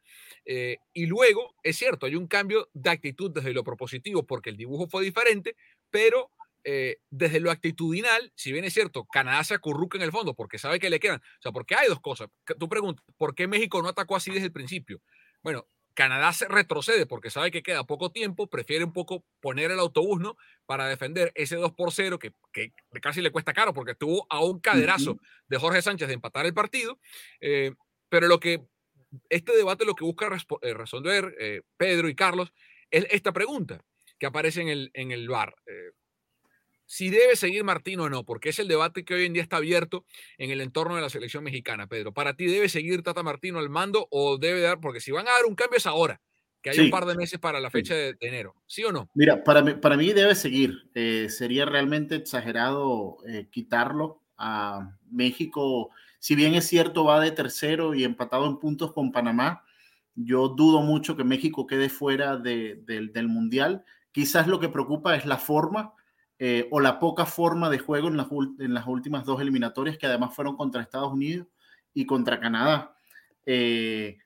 Eh, 0.46 0.77
y 0.94 1.08
luego, 1.08 1.56
es 1.63 1.77
cierto, 1.77 2.06
hay 2.06 2.15
un 2.15 2.27
cambio 2.27 2.70
de 2.74 2.89
actitud 2.89 3.32
desde 3.32 3.54
lo 3.54 3.63
propositivo 3.63 4.25
porque 4.25 4.51
el 4.51 4.58
dibujo 4.58 4.88
fue 4.88 5.04
diferente, 5.04 5.56
pero 5.89 6.32
eh, 6.65 6.98
desde 7.12 7.39
lo 7.39 7.51
actitudinal, 7.51 8.34
si 8.36 8.51
bien 8.51 8.65
es 8.65 8.74
cierto, 8.74 9.05
Canadá 9.05 9.43
se 9.43 9.53
acurruca 9.53 9.98
en 9.98 10.03
el 10.03 10.12
fondo 10.12 10.34
porque 10.34 10.57
sabe 10.57 10.79
que 10.79 10.89
le 10.89 11.00
quedan. 11.00 11.19
O 11.19 11.41
sea, 11.41 11.51
porque 11.51 11.75
hay 11.75 11.88
dos 11.88 12.01
cosas. 12.01 12.27
Tú 12.60 12.67
preguntas, 12.67 13.05
¿por 13.17 13.36
qué 13.36 13.48
México 13.48 13.81
no 13.81 13.89
atacó 13.89 14.15
así 14.15 14.31
desde 14.31 14.48
el 14.48 14.51
principio? 14.51 15.00
Bueno, 15.43 15.67
Canadá 15.93 16.34
se 16.34 16.48
retrocede 16.48 17.05
porque 17.05 17.29
sabe 17.29 17.51
que 17.51 17.63
queda 17.63 17.86
poco 17.86 18.12
tiempo, 18.12 18.48
prefiere 18.48 18.84
un 18.84 18.93
poco 18.93 19.24
poner 19.39 19.72
el 19.72 19.79
autobús, 19.79 20.19
¿no? 20.19 20.36
Para 20.65 20.88
defender 20.88 21.31
ese 21.36 21.55
2 21.55 21.72
por 21.74 21.93
0 21.93 22.19
que, 22.19 22.34
que 22.51 22.74
casi 23.01 23.22
le 23.22 23.31
cuesta 23.31 23.53
caro 23.53 23.74
porque 23.74 23.91
estuvo 23.91 24.27
a 24.29 24.43
un 24.43 24.60
caderazo 24.60 25.17
de 25.48 25.57
Jorge 25.57 25.81
Sánchez 25.81 26.07
de 26.07 26.15
empatar 26.15 26.45
el 26.45 26.53
partido. 26.53 27.00
Eh, 27.39 27.74
pero 28.10 28.27
lo 28.27 28.39
que 28.39 28.65
este 29.29 29.55
debate 29.55 29.86
lo 29.86 29.95
que 29.95 30.03
busca 30.03 30.29
eh, 30.62 30.74
resolver 30.74 31.34
eh, 31.39 31.62
Pedro 31.77 32.10
y 32.10 32.15
Carlos 32.15 32.51
es 32.91 33.07
esta 33.12 33.31
pregunta 33.31 33.79
que 34.19 34.25
aparece 34.25 34.62
en 34.62 34.69
el, 34.69 34.91
en 34.93 35.12
el 35.12 35.29
bar 35.29 35.55
si 36.86 37.10
debe 37.10 37.36
seguir 37.36 37.63
Martino 37.63 38.04
o 38.04 38.10
no, 38.10 38.24
porque 38.24 38.50
es 38.50 38.60
el 38.60 38.68
debate 38.68 39.04
que 39.04 39.15
hoy 39.15 39.25
en 39.25 39.34
día 39.34 39.44
está 39.44 39.58
abierto 39.58 40.06
en 40.38 40.51
el 40.51 40.62
entorno 40.62 40.96
de 40.96 41.01
la 41.01 41.10
selección 41.10 41.44
mexicana, 41.44 41.88
Pedro. 41.88 42.13
¿Para 42.13 42.36
ti 42.36 42.46
debe 42.46 42.70
seguir 42.70 43.01
Tata 43.04 43.24
Martino 43.24 43.60
al 43.60 43.70
mando 43.70 44.08
o 44.12 44.38
debe 44.38 44.62
dar, 44.62 44.80
porque 44.80 45.00
si 45.00 45.12
van 45.12 45.27
a 45.27 45.32
dar 45.32 45.46
un 45.46 45.56
cambio 45.56 45.77
es 45.77 45.88
ahora, 45.88 46.22
que 46.62 46.72
hay 46.72 46.80
un 46.80 46.89
par 46.89 47.06
de 47.06 47.15
meses 47.15 47.39
para 47.39 47.60
la 47.60 47.70
fecha 47.70 47.94
de, 47.94 48.18
enero, 48.22 48.56
¿sí 48.65 48.84
o 48.84 48.92
no? 48.92 49.10
Mira, 49.13 49.44
para 49.44 49.62
mí, 49.62 49.74
para 49.75 49.98
mí 49.98 50.13
debe 50.13 50.34
seguir. 50.34 50.89
Eh, 50.96 51.27
sería 51.30 51.65
realmente 51.65 52.15
exagerado 52.15 53.18
eh, 53.27 53.48
quitarlo 53.51 54.24
a 54.38 54.98
México. 55.12 55.92
Si 56.20 56.34
bien 56.34 56.56
es 56.56 56.68
cierto, 56.68 57.06
va 57.06 57.20
de 57.20 57.32
tercero 57.32 57.94
y 57.94 58.04
empatado 58.04 58.48
en 58.48 58.58
puntos 58.58 58.94
con 58.94 59.12
Panamá, 59.12 59.63
yo 60.15 60.48
dudo 60.50 60.82
mucho 60.82 61.15
que 61.15 61.24
México 61.24 61.68
quede 61.68 61.89
fuera 61.89 62.38
del 62.38 63.27
Mundial. 63.27 63.84
Quizás 64.12 64.48
lo 64.48 64.60
que 64.60 64.70
preocupa 64.70 65.15
es 65.15 65.25
la 65.25 65.38
forma 65.38 65.94
eh, 66.38 66.68
o 66.72 66.82
la 66.82 67.00
poca 67.00 67.25
forma 67.25 67.70
de 67.70 67.80
juego 67.80 68.10
en 68.10 68.18
las, 68.18 68.88
últimas 68.88 69.25
dos 69.25 69.42
eliminatorias, 69.42 69.98
que 69.98 70.06
además 70.06 70.36
fueron 70.36 70.58
contra 70.58 70.82
Estados 70.82 71.13
Unidos 71.13 71.48
y 71.94 72.06
contra 72.06 72.39
Canadá. 72.39 72.96
Eh, 73.46 74.18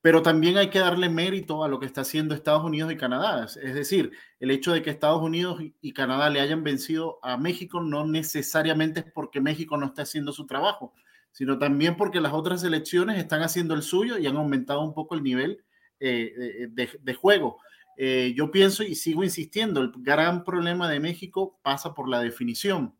pero 0.00 0.22
también 0.22 0.58
hay 0.58 0.68
que 0.68 0.78
darle 0.78 1.08
mérito 1.08 1.64
a 1.64 1.68
lo 1.68 1.80
que 1.80 1.86
está 1.86 2.02
haciendo 2.02 2.34
Estados 2.34 2.64
Unidos 2.64 2.92
y 2.92 2.96
Canadá. 2.96 3.44
Es 3.44 3.74
decir, 3.74 4.12
el 4.38 4.50
hecho 4.50 4.72
de 4.72 4.82
que 4.82 4.90
Estados 4.90 5.22
Unidos 5.22 5.60
y 5.80 5.92
Canadá 5.92 6.30
le 6.30 6.40
hayan 6.40 6.62
vencido 6.62 7.18
a 7.22 7.36
México 7.36 7.80
no 7.80 8.06
necesariamente 8.06 9.00
es 9.00 9.06
porque 9.12 9.40
México 9.40 9.76
no 9.76 9.86
está 9.86 10.02
haciendo 10.02 10.32
su 10.32 10.46
trabajo, 10.46 10.94
sino 11.32 11.58
también 11.58 11.96
porque 11.96 12.20
las 12.20 12.32
otras 12.32 12.60
selecciones 12.60 13.18
están 13.18 13.42
haciendo 13.42 13.74
el 13.74 13.82
suyo 13.82 14.18
y 14.18 14.26
han 14.26 14.36
aumentado 14.36 14.82
un 14.82 14.94
poco 14.94 15.14
el 15.14 15.22
nivel 15.22 15.64
eh, 15.98 16.68
de, 16.70 17.14
juego. 17.14 17.58
Eh, 18.00 18.32
yo 18.36 18.52
pienso 18.52 18.84
y 18.84 18.94
sigo 18.94 19.24
insistiendo, 19.24 19.80
el 19.80 19.90
gran 19.96 20.44
problema 20.44 20.88
de 20.88 21.00
México 21.00 21.58
pasa 21.62 21.94
por 21.94 22.08
la 22.08 22.20
definición. 22.20 22.94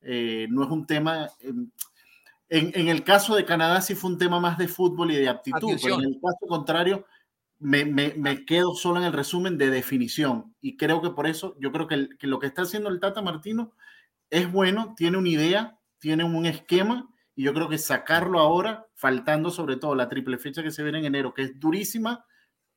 Eh, 0.00 0.46
no 0.48 0.64
es 0.64 0.70
un 0.70 0.86
tema, 0.86 1.28
en, 1.40 1.70
en, 2.48 2.88
el 2.88 3.04
caso 3.04 3.36
de 3.36 3.44
Canadá 3.44 3.82
sí 3.82 3.94
fue 3.94 4.10
un 4.10 4.16
tema 4.16 4.40
más 4.40 4.56
de 4.56 4.66
fútbol 4.66 5.10
y 5.10 5.16
de 5.16 5.28
aptitud, 5.28 5.78
pero 5.82 5.96
en 5.96 6.04
el 6.04 6.14
caso 6.14 6.46
contrario 6.48 7.04
me, 7.58 7.84
me, 7.84 8.14
me, 8.14 8.46
quedo 8.46 8.74
solo 8.74 9.00
en 9.00 9.04
el 9.04 9.12
resumen 9.12 9.58
de 9.58 9.68
definición. 9.68 10.54
Y 10.62 10.78
creo 10.78 11.02
que 11.02 11.10
por 11.10 11.26
eso, 11.26 11.54
yo 11.60 11.70
creo 11.70 11.86
que, 11.86 12.08
que 12.18 12.26
lo 12.26 12.38
que 12.38 12.46
está 12.46 12.62
haciendo 12.62 12.88
el 12.88 13.00
Tata 13.00 13.20
Martino 13.20 13.72
es 14.30 14.50
bueno, 14.50 14.94
tiene 14.96 15.18
una 15.18 15.28
idea, 15.28 15.78
tiene 15.98 16.24
un 16.24 16.46
esquema 16.46 17.10
y 17.34 17.44
yo 17.44 17.52
creo 17.52 17.68
que 17.68 17.76
sacarlo 17.76 18.40
ahora, 18.40 18.86
faltando 18.94 19.50
sobre 19.50 19.76
todo 19.76 19.94
la 19.94 20.08
triple 20.08 20.38
fecha 20.38 20.62
que 20.62 20.70
se 20.70 20.82
viene 20.82 21.00
en 21.00 21.04
enero, 21.04 21.34
que 21.34 21.42
es 21.42 21.60
durísima, 21.60 22.24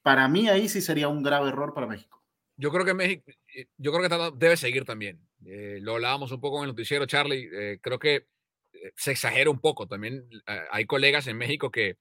para 0.01 0.27
mí 0.27 0.50
ahí 0.50 0.67
sí 0.67 0.81
sería 0.81 1.08
un 1.08 1.24
grave 1.24 1.50
error 1.50 1.74
para 1.74 1.88
México. 1.88 2.22
Yo 2.58 2.72
creo 2.72 2.86
que 2.86 2.93
México, 2.93 3.24
eh, 3.55 3.65
yo 3.77 3.91
creo 3.91 4.08
que 4.08 4.38
debe 4.38 4.58
seguir 4.58 4.86
también. 4.86 5.20
Eh, 5.46 5.79
lo 5.81 5.93
hablábamos 5.96 6.31
un 6.31 6.39
poco 6.39 6.58
en 6.58 6.63
el 6.63 6.70
noticiero, 6.70 7.05
Charlie. 7.05 7.50
Eh, 7.51 7.79
creo 7.81 7.98
que 7.98 8.27
se 8.96 9.12
exagera 9.12 9.50
un 9.50 9.60
poco. 9.60 9.88
También 9.88 10.27
hay 10.46 10.86
colegas 10.86 11.27
en 11.27 11.38
México 11.38 11.72
que, 11.72 11.98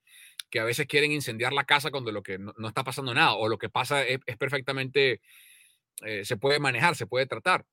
que 0.50 0.60
a 0.60 0.64
veces 0.64 0.86
quieren 0.86 1.12
incendiar 1.12 1.52
la 1.52 1.64
casa 1.64 1.90
cuando 1.90 2.12
lo 2.12 2.22
que 2.22 2.38
no, 2.38 2.52
está 2.68 2.84
pasando 2.84 3.12
nada 3.14 3.34
o 3.34 3.48
lo 3.48 3.58
que 3.58 3.68
pasa 3.68 4.02
es, 4.02 4.20
perfectamente, 4.38 5.20
se 6.22 6.36
puede 6.36 6.58
manejar, 6.58 6.96
se 6.96 7.06
puede 7.06 7.26
tratar. 7.26 7.66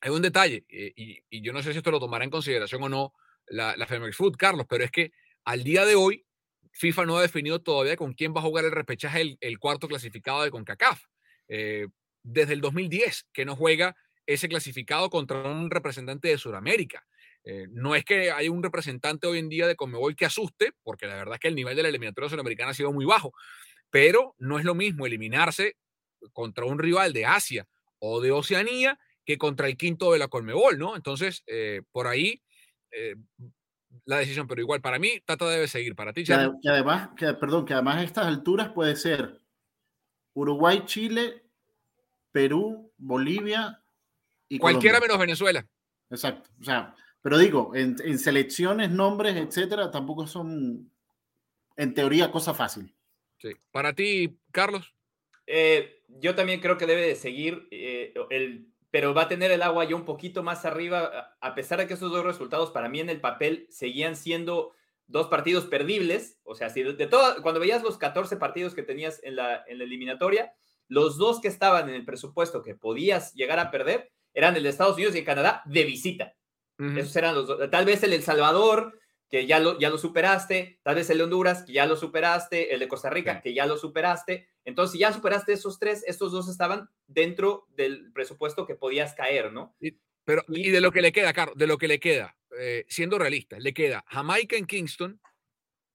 Hay 0.00 0.10
un 0.10 0.22
detalle, 0.22 0.64
y, 0.68 1.42
yo 1.42 1.52
no 1.52 1.62
sé 1.62 1.72
si 1.72 1.78
esto 1.78 1.92
lo 1.92 2.00
tomará 2.00 2.24
en 2.24 2.30
consideración 2.30 2.82
o 2.82 2.88
no 2.88 3.14
la, 3.46 3.76
la 3.76 3.86
Femex 3.86 4.16
Food, 4.16 4.36
Carlos, 4.36 4.66
pero 4.68 4.82
es 4.82 4.90
que 4.90 5.12
al 5.44 5.62
día 5.62 5.84
de 5.84 5.94
hoy 5.94 6.24
FIFA 6.72 7.06
no 7.06 7.16
ha 7.18 7.22
definido 7.22 7.60
todavía 7.60 7.96
con 7.96 8.14
quién 8.14 8.34
va 8.34 8.40
a 8.40 8.44
jugar 8.44 8.64
el 8.64 8.72
repechaje 8.72 9.36
el, 9.40 9.58
cuarto 9.58 9.88
clasificado 9.88 10.42
de 10.42 10.50
CONCACAF. 10.50 11.02
Eh, 11.48 11.88
desde 12.22 12.54
el 12.54 12.60
2010 12.60 13.26
que 13.32 13.44
no 13.44 13.56
juega 13.56 13.96
ese 14.26 14.48
clasificado 14.48 15.10
contra 15.10 15.42
un 15.42 15.70
representante 15.70 16.28
de 16.28 16.38
Sudamérica. 16.38 17.04
Eh, 17.44 17.66
no 17.70 17.94
es 17.94 18.04
que 18.04 18.30
haya 18.30 18.50
un 18.50 18.62
representante 18.62 19.26
hoy 19.26 19.38
en 19.38 19.48
día 19.48 19.66
de 19.66 19.74
Conmebol 19.74 20.14
que 20.14 20.24
asuste, 20.24 20.72
porque 20.82 21.06
la 21.06 21.16
verdad 21.16 21.34
es 21.34 21.40
que 21.40 21.48
el 21.48 21.56
nivel 21.56 21.76
de 21.76 21.82
la 21.82 21.88
eliminatoria 21.88 22.30
sudamericana 22.30 22.70
ha 22.70 22.74
sido 22.74 22.92
muy 22.92 23.04
bajo, 23.04 23.32
pero 23.90 24.34
no 24.38 24.58
es 24.58 24.64
lo 24.64 24.74
mismo 24.74 25.06
eliminarse 25.06 25.76
contra 26.32 26.64
un 26.64 26.78
rival 26.78 27.12
de 27.12 27.26
Asia 27.26 27.66
o 27.98 28.20
de 28.20 28.30
Oceanía 28.30 28.98
que 29.24 29.38
contra 29.38 29.66
el 29.66 29.76
quinto 29.76 30.12
de 30.12 30.18
la 30.18 30.28
Conmebol, 30.28 30.78
¿no? 30.78 30.94
Entonces, 30.94 31.42
eh, 31.46 31.82
por 31.90 32.06
ahí 32.06 32.42
la 34.04 34.18
decisión, 34.18 34.46
pero 34.46 34.60
igual 34.60 34.80
para 34.80 34.98
mí 34.98 35.20
Tata 35.24 35.48
debe 35.48 35.68
seguir. 35.68 35.94
Para 35.94 36.12
ti, 36.12 36.24
que, 36.24 36.32
además, 36.32 37.10
que, 37.16 37.32
perdón, 37.34 37.64
que 37.64 37.74
además 37.74 37.96
a 37.96 38.02
estas 38.02 38.26
alturas 38.26 38.70
puede 38.70 38.96
ser 38.96 39.40
Uruguay, 40.34 40.82
Chile, 40.86 41.44
Perú, 42.32 42.92
Bolivia 42.98 43.82
y 44.48 44.58
cualquiera 44.58 45.00
menos 45.00 45.18
Venezuela. 45.18 45.66
Exacto. 46.10 46.50
O 46.60 46.64
sea, 46.64 46.94
pero 47.22 47.38
digo, 47.38 47.72
en, 47.74 48.18
selecciones, 48.18 48.90
nombres, 48.90 49.36
etcétera, 49.36 49.90
tampoco 49.90 50.26
son, 50.26 50.90
en 51.76 51.94
teoría, 51.94 52.32
cosa 52.32 52.52
fácil. 52.52 52.92
Sí. 53.38 53.52
Para 53.70 53.94
ti, 53.94 54.36
Carlos. 54.50 54.94
Eh, 55.46 56.02
yo 56.08 56.34
también 56.34 56.60
creo 56.60 56.78
que 56.78 56.86
debe 56.86 57.06
de 57.06 57.14
seguir 57.14 57.68
eh, 57.70 58.12
el 58.30 58.71
pero 58.92 59.14
va 59.14 59.22
a 59.22 59.28
tener 59.28 59.50
el 59.50 59.62
agua 59.62 59.86
ya 59.86 59.96
un 59.96 60.04
poquito 60.04 60.42
más 60.42 60.66
arriba, 60.66 61.34
a 61.40 61.54
pesar 61.54 61.78
de 61.78 61.88
que 61.88 61.94
esos 61.94 62.12
dos 62.12 62.24
resultados 62.24 62.70
para 62.70 62.90
mí 62.90 63.00
en 63.00 63.08
el 63.08 63.22
papel 63.22 63.66
seguían 63.70 64.16
siendo 64.16 64.74
dos 65.06 65.28
partidos 65.28 65.64
perdibles, 65.64 66.38
o 66.44 66.54
sea, 66.54 66.68
si 66.68 66.82
de, 66.82 67.06
todo, 67.06 67.42
cuando 67.42 67.58
veías 67.58 67.82
los 67.82 67.96
14 67.96 68.36
partidos 68.36 68.74
que 68.74 68.82
tenías 68.82 69.18
en 69.24 69.36
la, 69.36 69.64
en 69.66 69.78
la 69.78 69.84
eliminatoria, 69.84 70.52
los 70.88 71.16
dos 71.16 71.40
que 71.40 71.48
estaban 71.48 71.88
en 71.88 71.94
el 71.94 72.04
presupuesto 72.04 72.62
que 72.62 72.74
podías 72.74 73.32
llegar 73.32 73.58
a 73.58 73.70
perder 73.70 74.12
eran 74.34 74.56
el 74.56 74.62
de 74.62 74.68
Estados 74.68 74.96
Unidos 74.96 75.14
y 75.14 75.20
el 75.20 75.24
Canadá 75.24 75.62
de 75.64 75.84
visita. 75.84 76.34
Esos 76.78 77.14
eran 77.16 77.34
los 77.34 77.46
dos. 77.46 77.70
Tal 77.70 77.84
vez 77.84 78.02
el 78.02 78.12
El 78.12 78.22
Salvador, 78.22 78.98
que 79.32 79.46
ya 79.46 79.58
lo, 79.60 79.78
ya 79.78 79.88
lo 79.88 79.96
superaste, 79.96 80.78
tal 80.82 80.94
vez 80.94 81.08
el 81.08 81.16
de 81.16 81.24
Honduras, 81.24 81.62
que 81.62 81.72
ya 81.72 81.86
lo 81.86 81.96
superaste, 81.96 82.74
el 82.74 82.80
de 82.80 82.86
Costa 82.86 83.08
Rica, 83.08 83.40
que 83.40 83.54
ya 83.54 83.64
lo 83.64 83.78
superaste. 83.78 84.46
Entonces, 84.66 84.92
si 84.92 84.98
ya 84.98 85.10
superaste 85.10 85.54
esos 85.54 85.78
tres, 85.78 86.04
estos 86.06 86.32
dos 86.32 86.50
estaban 86.50 86.90
dentro 87.06 87.66
del 87.70 88.12
presupuesto 88.12 88.66
que 88.66 88.74
podías 88.74 89.14
caer, 89.14 89.50
¿no? 89.50 89.74
Pero, 90.24 90.44
y 90.48 90.68
de 90.68 90.82
lo 90.82 90.92
que 90.92 91.00
le 91.00 91.12
queda, 91.12 91.32
Carlos, 91.32 91.56
de 91.56 91.66
lo 91.66 91.78
que 91.78 91.88
le 91.88 91.98
queda, 91.98 92.36
eh, 92.58 92.84
siendo 92.88 93.18
realista, 93.18 93.58
le 93.58 93.72
queda 93.72 94.04
Jamaica 94.06 94.56
en 94.56 94.66
Kingston, 94.66 95.18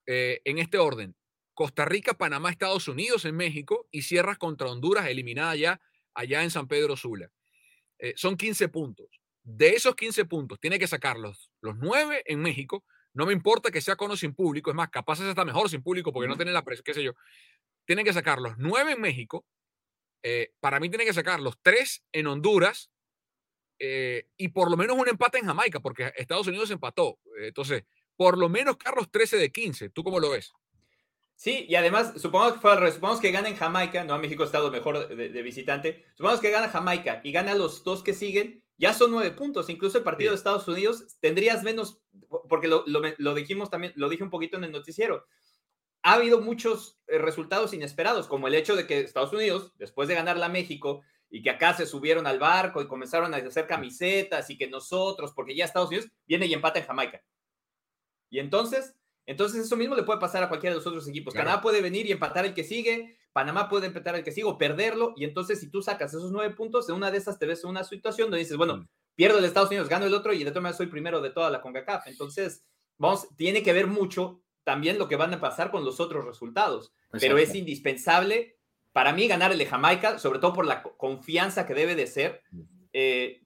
eh, 0.07 0.41
en 0.43 0.57
este 0.57 0.79
orden, 0.79 1.15
Costa 1.53 1.85
Rica, 1.85 2.15
Panamá, 2.15 2.49
Estados 2.49 2.87
Unidos 2.87 3.23
en 3.25 3.35
México 3.35 3.87
y 3.91 4.01
cierras 4.01 4.39
contra 4.39 4.67
Honduras, 4.67 5.07
eliminada 5.09 5.55
ya 5.55 5.79
allá 6.15 6.41
en 6.41 6.49
San 6.49 6.67
Pedro 6.67 6.97
Sula. 6.97 7.29
Eh, 7.99 8.13
son 8.15 8.35
15 8.35 8.67
puntos. 8.69 9.21
De 9.43 9.69
esos 9.69 9.95
15 9.95 10.25
puntos, 10.25 10.59
tiene 10.59 10.79
que 10.79 10.87
sacarlos 10.87 11.51
los 11.61 11.77
9 11.77 12.23
en 12.25 12.39
México. 12.39 12.83
No 13.17 13.25
me 13.25 13.33
importa 13.33 13.71
que 13.71 13.81
sea 13.81 13.95
con 13.95 14.11
o 14.11 14.15
sin 14.15 14.33
público, 14.33 14.69
es 14.69 14.75
más, 14.75 14.89
capaz 14.89 15.19
es 15.19 15.25
hasta 15.25 15.43
mejor 15.43 15.69
sin 15.69 15.81
público 15.81 16.13
porque 16.13 16.27
no 16.27 16.35
tiene 16.35 16.51
la 16.51 16.63
presión, 16.63 16.83
qué 16.83 16.93
sé 16.93 17.03
yo. 17.03 17.13
Tienen 17.85 18.05
que 18.05 18.13
sacar 18.13 18.39
los 18.39 18.57
9 18.57 18.93
en 18.93 19.01
México. 19.01 19.45
para 20.59 20.79
mí 20.79 20.89
tienen 20.89 21.07
que 21.07 21.13
sacar 21.13 21.39
los 21.39 21.59
3 21.61 22.03
en 22.11 22.27
Honduras 22.27 22.91
eh, 23.79 24.27
y 24.37 24.49
por 24.49 24.69
lo 24.71 24.77
menos 24.77 24.97
un 24.97 25.07
empate 25.07 25.37
en 25.37 25.45
Jamaica, 25.45 25.79
porque 25.79 26.13
Estados 26.15 26.47
Unidos 26.47 26.71
empató. 26.71 27.19
Entonces, 27.39 27.83
por 28.15 28.37
lo 28.37 28.49
menos 28.49 28.77
Carlos 28.77 29.09
13 29.11 29.37
de 29.37 29.51
15. 29.51 29.89
¿Tú 29.89 30.03
cómo 30.03 30.19
lo 30.19 30.31
ves? 30.31 30.53
Sí, 31.35 31.65
y 31.69 31.75
además, 31.75 32.13
supongamos 32.17 32.55
que 32.55 32.59
fue. 32.59 32.91
Supongamos 32.91 33.21
que 33.21 33.31
gana 33.31 33.47
en 33.47 33.55
Jamaica, 33.55 34.03
no, 34.03 34.17
México 34.17 34.41
ha 34.41 34.47
estado 34.47 34.71
mejor 34.71 35.07
de, 35.07 35.41
visitante. 35.43 36.05
Supongamos 36.15 36.41
que 36.41 36.49
gana 36.49 36.69
Jamaica 36.69 37.21
y 37.23 37.31
gana 37.31 37.53
los 37.53 37.83
dos 37.83 38.03
que 38.03 38.13
siguen, 38.13 38.63
ya 38.77 38.93
son 38.93 39.11
nueve 39.11 39.31
puntos. 39.31 39.69
Incluso 39.69 39.99
el 39.99 40.03
partido 40.03 40.31
de 40.31 40.37
Estados 40.37 40.67
Unidos 40.67 41.17
tendrías 41.19 41.61
menos, 41.61 42.01
porque 42.47 42.67
lo, 42.67 42.83
lo, 42.85 43.33
dijimos 43.35 43.69
también, 43.69 43.93
lo 43.95 44.09
dije 44.09 44.23
un 44.23 44.29
poquito 44.29 44.57
en 44.57 44.63
el 44.63 44.71
noticiero. 44.71 45.25
Ha 46.03 46.13
habido 46.13 46.41
muchos 46.41 46.99
eh, 47.07 47.17
resultados 47.17 47.73
inesperados, 47.73 48.27
como 48.27 48.47
el 48.47 48.55
hecho 48.55 48.75
de 48.75 48.87
que 48.87 48.99
Estados 48.99 49.33
Unidos, 49.33 49.73
después 49.77 50.07
de 50.07 50.15
ganarla 50.15 50.45
a 50.45 50.49
México, 50.49 51.03
y 51.29 51.41
que 51.41 51.49
acá 51.49 51.73
se 51.73 51.85
subieron 51.85 52.25
al 52.27 52.39
barco 52.39 52.81
y 52.81 52.87
comenzaron 52.87 53.33
a 53.33 53.37
hacer 53.37 53.67
camisetas 53.67 54.49
y 54.49 54.57
que 54.57 54.67
nosotros, 54.67 55.33
porque 55.33 55.55
ya 55.55 55.65
Estados 55.65 55.89
Unidos 55.89 56.07
viene 56.25 56.45
y 56.45 56.53
empata 56.53 56.79
en 56.79 56.85
Jamaica. 56.85 57.21
Y 58.29 58.39
entonces, 58.39 58.95
entonces 59.25 59.65
eso 59.65 59.75
mismo 59.75 59.95
le 59.95 60.03
puede 60.03 60.19
pasar 60.19 60.43
a 60.43 60.49
cualquiera 60.49 60.73
de 60.73 60.79
los 60.79 60.87
otros 60.87 61.07
equipos. 61.07 61.33
Canadá 61.33 61.61
puede 61.61 61.81
venir 61.81 62.05
y 62.05 62.11
empatar 62.11 62.45
el 62.45 62.53
que 62.53 62.63
sigue, 62.63 63.17
Panamá 63.33 63.69
puede 63.69 63.87
empatar 63.87 64.15
el 64.15 64.23
que 64.23 64.31
sigue 64.31 64.47
o 64.47 64.57
perderlo, 64.57 65.13
y 65.15 65.25
entonces 65.25 65.59
si 65.59 65.69
tú 65.69 65.81
sacas 65.81 66.13
esos 66.13 66.31
nueve 66.31 66.55
puntos, 66.55 66.87
en 66.89 66.95
una 66.95 67.11
de 67.11 67.17
esas 67.17 67.37
te 67.37 67.45
ves 67.45 67.63
en 67.63 67.69
una 67.69 67.83
situación 67.83 68.29
donde 68.29 68.39
dices, 68.39 68.57
bueno, 68.57 68.77
mm. 68.77 68.87
Pierdo 69.17 69.39
el 69.39 69.45
Estados 69.45 69.69
Unidos, 69.69 69.89
gano 69.89 70.05
el 70.05 70.13
otro 70.13 70.31
y 70.31 70.43
de 70.43 70.51
todas 70.51 70.61
maneras 70.61 70.77
soy 70.77 70.87
primero 70.87 71.19
de 71.21 71.31
toda 71.31 71.49
la 71.49 71.61
CONCACAF. 71.61 72.05
Entonces, 72.07 72.63
vamos, 72.97 73.27
tiene 73.35 73.63
que 73.63 73.73
ver 73.73 73.87
mucho 73.87 74.43
también 74.63 74.99
lo 74.99 75.07
que 75.07 75.15
van 75.15 75.33
a 75.33 75.39
pasar 75.39 75.71
con 75.71 75.83
los 75.83 75.99
otros 75.99 76.23
resultados, 76.23 76.93
pero 77.11 77.37
es 77.37 77.55
indispensable 77.55 78.57
para 78.93 79.13
mí 79.13 79.27
ganar 79.27 79.51
el 79.51 79.57
de 79.57 79.65
Jamaica, 79.65 80.19
sobre 80.19 80.39
todo 80.39 80.53
por 80.53 80.65
la 80.65 80.83
confianza 80.83 81.65
que 81.65 81.73
debe 81.73 81.95
de 81.95 82.05
ser, 82.05 82.43
eh, 82.93 83.41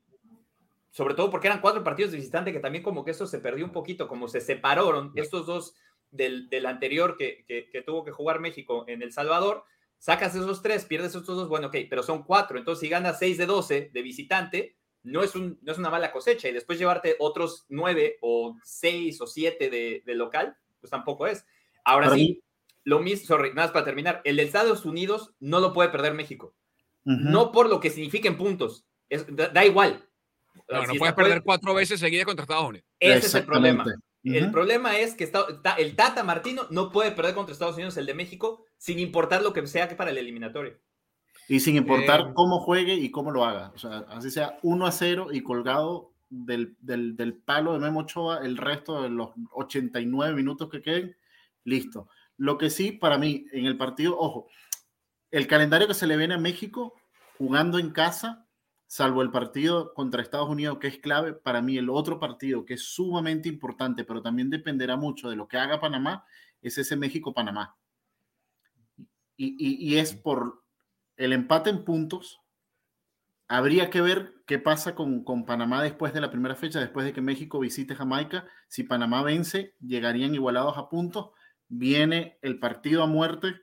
sobre 0.91 1.13
todo 1.13 1.29
porque 1.29 1.47
eran 1.47 1.61
cuatro 1.61 1.83
partidos 1.83 2.11
de 2.11 2.17
visitante 2.17 2.51
que 2.51 2.59
también 2.59 2.83
como 2.83 3.05
que 3.05 3.11
eso 3.11 3.25
se 3.25 3.39
perdió 3.39 3.63
un 3.63 3.71
poquito, 3.71 4.09
como 4.09 4.27
se 4.27 4.41
separaron 4.41 5.13
estos 5.15 5.45
dos 5.45 5.75
del, 6.09 6.65
anterior 6.65 7.15
que, 7.17 7.45
tuvo 7.85 8.03
que 8.03 8.11
jugar 8.11 8.41
México 8.41 8.83
en 8.87 9.01
El 9.01 9.13
Salvador, 9.13 9.63
sacas 9.97 10.35
esos 10.35 10.61
tres, 10.61 10.83
pierdes 10.83 11.15
estos 11.15 11.37
dos, 11.37 11.47
bueno, 11.47 11.67
ok, 11.67 11.77
pero 11.89 12.03
son 12.03 12.23
cuatro, 12.23 12.57
entonces 12.57 12.81
si 12.81 12.89
ganas 12.89 13.19
seis 13.19 13.37
de 13.37 13.45
doce 13.45 13.89
de 13.93 14.01
visitante, 14.01 14.75
no 15.03 15.23
es, 15.23 15.35
un, 15.35 15.59
no 15.61 15.71
es 15.71 15.77
una 15.77 15.89
mala 15.89 16.11
cosecha 16.11 16.47
y 16.47 16.53
después 16.53 16.77
llevarte 16.77 17.15
otros 17.19 17.65
nueve 17.69 18.17
o 18.21 18.57
seis 18.63 19.19
o 19.21 19.27
siete 19.27 19.69
de, 19.69 20.15
local, 20.15 20.55
pues 20.79 20.91
tampoco 20.91 21.27
es. 21.27 21.45
Ahora 21.83 22.13
sí, 22.13 22.43
lo 22.83 22.99
mismo, 22.99 23.27
sorry, 23.27 23.49
nada 23.49 23.63
más 23.63 23.71
para 23.71 23.85
terminar, 23.85 24.21
el 24.23 24.37
de 24.37 24.43
Estados 24.43 24.85
Unidos 24.85 25.33
no 25.39 25.59
lo 25.59 25.73
puede 25.73 25.89
perder 25.89 26.13
México. 26.13 26.53
No 27.03 27.51
por 27.51 27.67
lo 27.67 27.79
que 27.79 27.89
significan 27.89 28.37
puntos, 28.37 28.85
da, 29.29 29.65
igual. 29.65 30.07
No, 30.69 30.85
no 30.85 30.93
puedes 30.99 31.15
perder 31.15 31.41
cuatro 31.41 31.73
veces 31.73 31.99
seguidas 31.99 32.25
contra 32.25 32.43
Estados 32.43 32.69
Unidos. 32.69 32.87
Ese 32.99 33.25
es 33.25 33.35
el 33.35 33.45
problema. 33.45 33.83
El 34.23 34.51
problema 34.51 34.99
es 34.99 35.15
que 35.15 35.23
está, 35.23 35.47
el 35.79 35.95
Tata 35.95 36.23
Martino 36.23 36.67
no 36.69 36.91
puede 36.91 37.11
perder 37.11 37.33
contra 37.33 37.53
Estados 37.53 37.75
Unidos 37.75 37.97
el 37.97 38.05
de 38.05 38.13
México 38.13 38.65
sin 38.77 38.99
importar 38.99 39.41
lo 39.41 39.51
que 39.51 39.65
sea 39.65 39.89
que 39.89 39.95
para 39.95 40.11
el 40.11 40.17
eliminatorio. 40.19 40.77
Y 41.51 41.59
sin 41.59 41.75
importar 41.75 42.21
eh, 42.21 42.31
cómo 42.33 42.59
juegue 42.61 42.93
y 42.93 43.11
cómo 43.11 43.29
lo 43.29 43.43
haga. 43.43 43.71
O 43.75 43.77
sea, 43.77 44.05
así 44.09 44.31
sea 44.31 44.57
1 44.61 44.85
a 44.85 44.91
0 44.91 45.27
y 45.33 45.43
colgado 45.43 46.13
del, 46.29 46.77
del, 46.79 47.17
del 47.17 47.33
palo 47.33 47.73
de 47.73 47.79
Memo 47.79 47.99
Ochoa 48.01 48.39
el 48.39 48.55
resto 48.55 49.01
de 49.01 49.09
los 49.09 49.31
89 49.51 50.33
minutos 50.33 50.69
que 50.69 50.81
queden, 50.81 51.17
listo. 51.65 52.07
Lo 52.37 52.57
que 52.57 52.69
sí, 52.69 52.93
para 52.93 53.17
mí, 53.17 53.47
en 53.51 53.65
el 53.65 53.75
partido, 53.75 54.17
ojo, 54.17 54.47
el 55.29 55.45
calendario 55.45 55.89
que 55.89 55.93
se 55.93 56.07
le 56.07 56.15
viene 56.15 56.35
a 56.35 56.39
México 56.39 56.93
jugando 57.37 57.79
en 57.79 57.91
casa, 57.91 58.47
salvo 58.87 59.21
el 59.21 59.29
partido 59.29 59.93
contra 59.93 60.21
Estados 60.21 60.47
Unidos, 60.47 60.77
que 60.79 60.87
es 60.87 60.99
clave, 60.99 61.33
para 61.33 61.61
mí 61.61 61.77
el 61.77 61.89
otro 61.89 62.17
partido 62.17 62.65
que 62.65 62.75
es 62.75 62.83
sumamente 62.83 63.49
importante, 63.49 64.05
pero 64.05 64.21
también 64.21 64.49
dependerá 64.49 64.95
mucho 64.95 65.29
de 65.29 65.35
lo 65.35 65.49
que 65.49 65.57
haga 65.57 65.81
Panamá, 65.81 66.25
es 66.61 66.77
ese 66.77 66.95
México-Panamá. 66.95 67.75
Y, 69.35 69.97
es 69.97 70.13
por 70.13 70.60
el 71.23 71.33
empate 71.33 71.69
en 71.69 71.83
puntos. 71.83 72.41
Habría 73.47 73.89
que 73.89 74.01
ver 74.01 74.33
qué 74.45 74.59
pasa 74.59 74.95
con, 74.95 75.23
con 75.23 75.45
Panamá 75.45 75.83
después 75.83 76.13
de 76.13 76.21
la 76.21 76.31
primera 76.31 76.55
fecha, 76.55 76.79
después 76.79 77.05
de 77.05 77.13
que 77.13 77.21
México 77.21 77.59
visite 77.59 77.95
Jamaica. 77.95 78.47
Si 78.67 78.83
Panamá 78.83 79.23
vence, 79.23 79.75
llegarían 79.79 80.33
igualados 80.33 80.77
a 80.77 80.87
puntos 80.87 81.31
viene 81.71 82.37
el 82.41 82.59
partido 82.59 83.01
a 83.01 83.07
muerte 83.07 83.61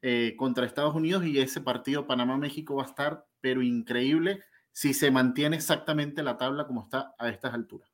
eh, 0.00 0.34
contra 0.36 0.64
Estados 0.64 0.94
Unidos 0.94 1.26
y 1.26 1.38
ese 1.38 1.60
partido 1.60 2.06
Panamá-México 2.06 2.76
va 2.76 2.84
a 2.84 2.86
estar, 2.86 3.26
pero 3.42 3.62
increíble, 3.62 4.42
si 4.72 4.94
se 4.94 5.10
mantiene 5.10 5.56
exactamente 5.56 6.22
la 6.22 6.38
tabla 6.38 6.66
como 6.66 6.82
está 6.82 7.14
a 7.18 7.28
estas 7.28 7.52
alturas. 7.52 7.90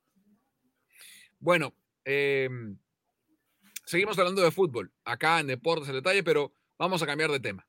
Bueno, 1.37 1.73
em, 2.05 2.77
seguimos 3.85 4.17
hablando 4.17 4.41
de 4.41 4.51
fútbol 4.51 4.91
acá 5.03 5.41
en 5.41 5.47
Deportes 5.47 5.89
el 5.89 5.95
Detalle, 5.95 6.23
pero 6.23 6.53
vamos 6.79 7.01
a 7.03 7.05
cambiar 7.05 7.29
de 7.29 7.41
tema. 7.41 7.67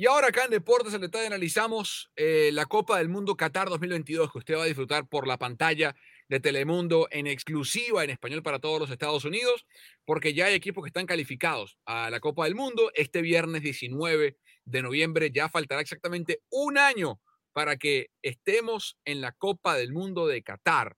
Y 0.00 0.06
ahora 0.06 0.28
acá 0.28 0.44
en 0.44 0.52
Deportes 0.52 0.94
el 0.94 1.00
Detalle 1.00 1.26
analizamos 1.26 2.12
eh, 2.14 2.50
la 2.52 2.66
Copa 2.66 2.98
del 2.98 3.08
Mundo 3.08 3.36
Qatar 3.36 3.68
2022 3.68 4.30
que 4.30 4.38
usted 4.38 4.54
va 4.54 4.62
a 4.62 4.66
disfrutar 4.66 5.08
por 5.08 5.26
la 5.26 5.38
pantalla 5.38 5.96
de 6.28 6.38
Telemundo 6.38 7.08
en 7.10 7.26
exclusiva 7.26 8.04
en 8.04 8.10
español 8.10 8.44
para 8.44 8.60
todos 8.60 8.78
los 8.78 8.90
Estados 8.92 9.24
Unidos, 9.24 9.66
porque 10.04 10.34
ya 10.34 10.46
hay 10.46 10.54
equipos 10.54 10.84
que 10.84 10.90
están 10.90 11.06
calificados 11.06 11.80
a 11.84 12.10
la 12.10 12.20
Copa 12.20 12.44
del 12.44 12.54
Mundo. 12.54 12.92
Este 12.94 13.22
viernes 13.22 13.62
19 13.62 14.38
de 14.66 14.82
noviembre 14.82 15.32
ya 15.32 15.48
faltará 15.48 15.80
exactamente 15.80 16.42
un 16.48 16.78
año 16.78 17.20
para 17.52 17.76
que 17.76 18.12
estemos 18.22 19.00
en 19.04 19.20
la 19.20 19.32
Copa 19.32 19.74
del 19.74 19.92
Mundo 19.92 20.28
de 20.28 20.44
Qatar. 20.44 20.96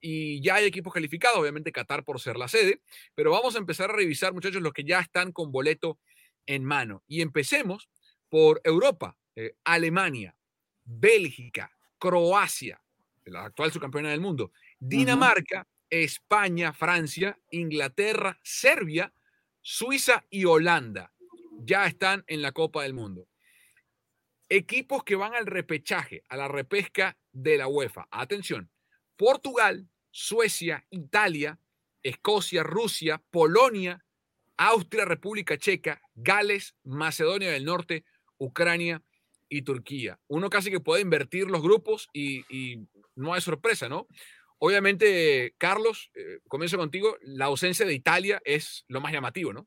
Y 0.00 0.40
ya 0.40 0.54
hay 0.54 0.64
equipos 0.64 0.94
calificados, 0.94 1.36
obviamente 1.36 1.72
Qatar 1.72 2.04
por 2.04 2.18
ser 2.18 2.38
la 2.38 2.48
sede, 2.48 2.80
pero 3.14 3.32
vamos 3.32 3.54
a 3.54 3.58
empezar 3.58 3.90
a 3.90 3.96
revisar, 3.96 4.32
muchachos, 4.32 4.62
los 4.62 4.72
que 4.72 4.84
ya 4.84 4.98
están 4.98 5.30
con 5.30 5.52
boleto 5.52 5.98
en 6.46 6.64
mano. 6.64 7.04
Y 7.06 7.20
empecemos 7.20 7.90
por 8.30 8.62
Europa, 8.64 9.18
eh, 9.36 9.56
Alemania, 9.64 10.34
Bélgica, 10.84 11.70
Croacia, 11.98 12.80
la 13.26 13.44
actual 13.44 13.70
subcampeona 13.70 14.10
del 14.10 14.20
mundo, 14.20 14.52
Dinamarca, 14.78 15.68
España, 15.90 16.72
Francia, 16.72 17.38
Inglaterra, 17.50 18.38
Serbia, 18.42 19.12
Suiza 19.60 20.24
y 20.30 20.46
Holanda 20.46 21.12
ya 21.64 21.86
están 21.86 22.24
en 22.26 22.42
la 22.42 22.52
Copa 22.52 22.82
del 22.82 22.94
Mundo. 22.94 23.28
Equipos 24.48 25.04
que 25.04 25.16
van 25.16 25.34
al 25.34 25.46
repechaje, 25.46 26.24
a 26.28 26.36
la 26.36 26.48
repesca 26.48 27.16
de 27.32 27.58
la 27.58 27.68
UEFA. 27.68 28.08
Atención, 28.10 28.70
Portugal, 29.16 29.88
Suecia, 30.10 30.86
Italia, 30.90 31.58
Escocia, 32.02 32.62
Rusia, 32.62 33.22
Polonia, 33.30 34.04
Austria, 34.56 35.04
República 35.04 35.56
Checa, 35.56 36.00
Gales, 36.14 36.74
Macedonia 36.84 37.50
del 37.50 37.64
Norte, 37.64 38.04
Ucrania 38.40 39.02
y 39.48 39.62
Turquía. 39.62 40.18
Uno 40.26 40.50
casi 40.50 40.70
que 40.70 40.80
puede 40.80 41.02
invertir 41.02 41.46
los 41.46 41.62
grupos 41.62 42.08
y, 42.12 42.86
no 43.14 43.34
hay 43.34 43.40
sorpresa, 43.40 43.88
¿no? 43.88 44.06
Obviamente, 44.58 45.54
Carlos, 45.58 46.10
eh, 46.14 46.40
comienzo 46.48 46.78
contigo, 46.78 47.16
la 47.20 47.46
ausencia 47.46 47.84
de 47.84 47.94
Italia 47.94 48.40
es 48.44 48.84
lo 48.88 49.00
más 49.00 49.12
llamativo, 49.12 49.52
¿no? 49.52 49.66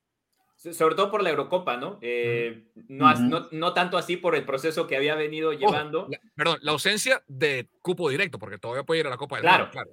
Sobre 0.72 0.96
todo 0.96 1.12
por 1.12 1.22
la 1.22 1.30
Eurocopa, 1.30 1.76
¿no? 1.76 2.00
Eh, 2.02 2.70
no, 2.88 3.14
no, 3.52 3.74
tanto 3.74 3.98
así 3.98 4.16
por 4.16 4.34
el 4.34 4.46
proceso 4.46 4.88
que 4.88 4.96
había 4.96 5.14
venido 5.16 5.52
llevando. 5.52 6.08
perdón, 6.36 6.60
la 6.62 6.72
ausencia 6.72 7.22
de 7.28 7.68
cupo 7.82 8.10
directo, 8.10 8.40
porque 8.40 8.58
todavía 8.58 8.84
puede 8.84 9.02
ir 9.02 9.08
a 9.08 9.10
la 9.10 9.18
Copa 9.18 9.36
del 9.36 9.44
claro, 9.44 9.70
Claro, 9.72 9.92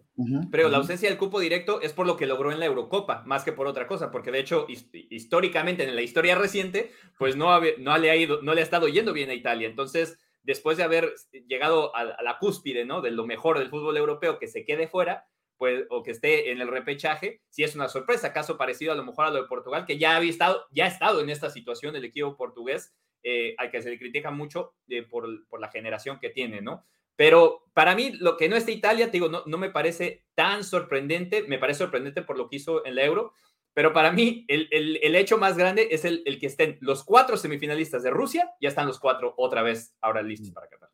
Pero 0.53 0.69
la 0.69 0.77
ausencia 0.77 1.09
del 1.09 1.19
cupo 1.19 1.41
directo 1.41 1.81
es 1.81 1.93
por 1.93 2.07
lo 2.07 2.17
que 2.17 2.27
logró 2.27 2.53
en 2.53 2.61
la 2.61 2.67
Eurocopa, 2.67 3.25
más 3.27 3.43
que 3.43 3.53
por 3.53 3.67
otra 3.67 3.89
cosa, 3.89 4.13
porque 4.13 4.31
de 4.31 4.39
hecho, 4.39 4.67
históricamente, 4.69 5.83
en 5.83 5.97
la 5.97 6.03
historia 6.03 6.37
reciente, 6.37 6.93
pues 7.19 7.35
no, 7.35 7.61
no, 7.79 7.99
le 7.99 8.11
ha 8.11 8.17
ido, 8.17 8.41
no 8.43 8.55
le 8.55 8.61
ha 8.61 8.65
estado 8.65 8.87
yendo 8.87 9.13
bien 9.13 9.31
a 9.31 9.35
Italia. 9.35 9.67
Entonces, 9.67 10.19
después 10.45 10.77
de 10.77 10.85
haber 10.85 11.15
llegado 11.49 11.95
a, 11.97 12.05
la 12.05 12.39
cúspide, 12.39 12.85
¿no? 12.85 13.01
De 13.01 13.11
lo 13.11 13.27
mejor 13.27 13.59
del 13.59 13.71
fútbol 13.71 13.97
europeo, 13.97 14.39
que 14.39 14.47
se 14.47 14.65
quede 14.65 14.87
fuera, 14.87 15.27
pues, 15.61 15.85
o 15.91 16.03
que 16.03 16.13
esté 16.13 16.53
en 16.53 16.63
el 16.63 16.69
repechaje, 16.69 17.43
si 17.51 17.65
es 17.65 17.75
una 17.75 17.87
sorpresa, 17.87 18.33
caso 18.33 18.57
parecido 18.57 18.93
a 18.93 18.95
lo 18.95 19.05
mejor 19.05 19.27
a 19.27 19.31
lo 19.31 19.43
de 19.43 19.47
Portugal, 19.47 19.85
que 19.85 19.99
ya 19.99 20.17
había 20.17 20.31
estado, 20.31 20.65
ya 20.71 20.87
ha 20.87 20.89
estado 20.89 21.21
en 21.21 21.29
esta 21.29 21.51
situación 21.51 21.95
el 21.95 22.07
equipo 22.07 22.35
portugués, 22.35 22.95
eh, 23.23 23.55
al 23.59 23.71
que 23.71 23.83
se 23.83 23.91
le 23.91 23.99
critica 23.99 24.31
mucho 24.31 24.73
eh, 24.89 25.03
por, 25.03 25.29
la 25.61 25.71
generación 25.71 26.19
que 26.19 26.31
tiene, 26.31 26.63
¿no? 26.63 26.87
Pero 27.15 27.67
para 27.75 27.95
mí, 27.95 28.13
lo 28.13 28.39
que 28.39 28.49
no 28.49 28.57
está 28.57 28.71
Italia, 28.71 29.09
te 29.09 29.19
digo, 29.19 29.29
no, 29.29 29.43
no 29.45 29.59
me 29.59 29.69
parece 29.69 30.25
tan 30.35 30.65
sorprendente, 30.65 31.43
me 31.43 31.59
parece 31.59 31.81
sorprendente 31.81 32.23
por 32.23 32.39
lo 32.39 32.49
que 32.49 32.57
hizo 32.57 32.87
en 32.87 32.95
la 32.95 33.05
Euro, 33.05 33.35
pero 33.75 33.93
para 33.93 34.13
mí 34.13 34.47
el, 34.49 34.67
el, 34.71 35.15
hecho 35.15 35.37
más 35.37 35.59
grande 35.59 35.89
es 35.91 36.07
el, 36.07 36.23
el, 36.25 36.39
que 36.39 36.47
estén 36.47 36.79
los 36.81 37.05
cuatro 37.05 37.37
semifinalistas 37.37 38.03
de 38.03 38.09
Rusia, 38.09 38.51
ya 38.63 38.71
están 38.71 38.87
los 38.87 38.99
cuatro 38.99 39.35
otra 39.37 39.63
vez 39.63 39.95
ahora 40.01 40.23
listos 40.23 40.53
para 40.53 40.69
Qatar. 40.69 40.89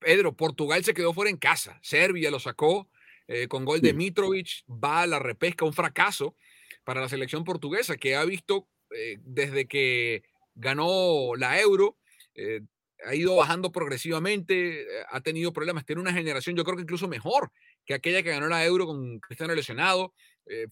Pedro, 0.00 0.36
Portugal 0.36 0.84
se 0.84 0.92
quedó 0.92 1.14
fuera 1.14 1.30
en 1.30 1.38
casa, 1.38 1.80
Serbia 1.82 2.30
lo 2.30 2.38
sacó 2.38 2.90
eh, 3.26 3.48
con 3.48 3.64
gol 3.64 3.80
de 3.80 3.94
Mitrovic, 3.94 4.64
va 4.68 5.02
a 5.02 5.06
la 5.06 5.18
repesca, 5.18 5.64
un 5.64 5.72
fracaso 5.72 6.36
para 6.84 7.00
la 7.00 7.08
selección 7.08 7.44
portuguesa 7.44 7.96
que 7.96 8.16
ha 8.16 8.24
visto 8.24 8.68
eh, 8.94 9.16
desde 9.22 9.66
que 9.66 10.24
ganó 10.54 11.34
la 11.36 11.58
Euro, 11.60 11.96
eh, 12.34 12.60
ha 13.06 13.14
ido 13.14 13.36
bajando 13.36 13.72
progresivamente, 13.72 14.86
ha 15.10 15.20
tenido 15.20 15.52
problemas, 15.52 15.84
tiene 15.84 16.00
una 16.00 16.12
generación 16.12 16.56
yo 16.56 16.64
creo 16.64 16.76
que 16.76 16.82
incluso 16.82 17.08
mejor 17.08 17.50
que 17.84 17.92
aquella 17.92 18.22
que 18.22 18.30
ganó 18.30 18.46
la 18.46 18.64
Euro 18.64 18.86
con 18.86 19.20
Cristiano 19.20 19.54
lesionado, 19.54 20.14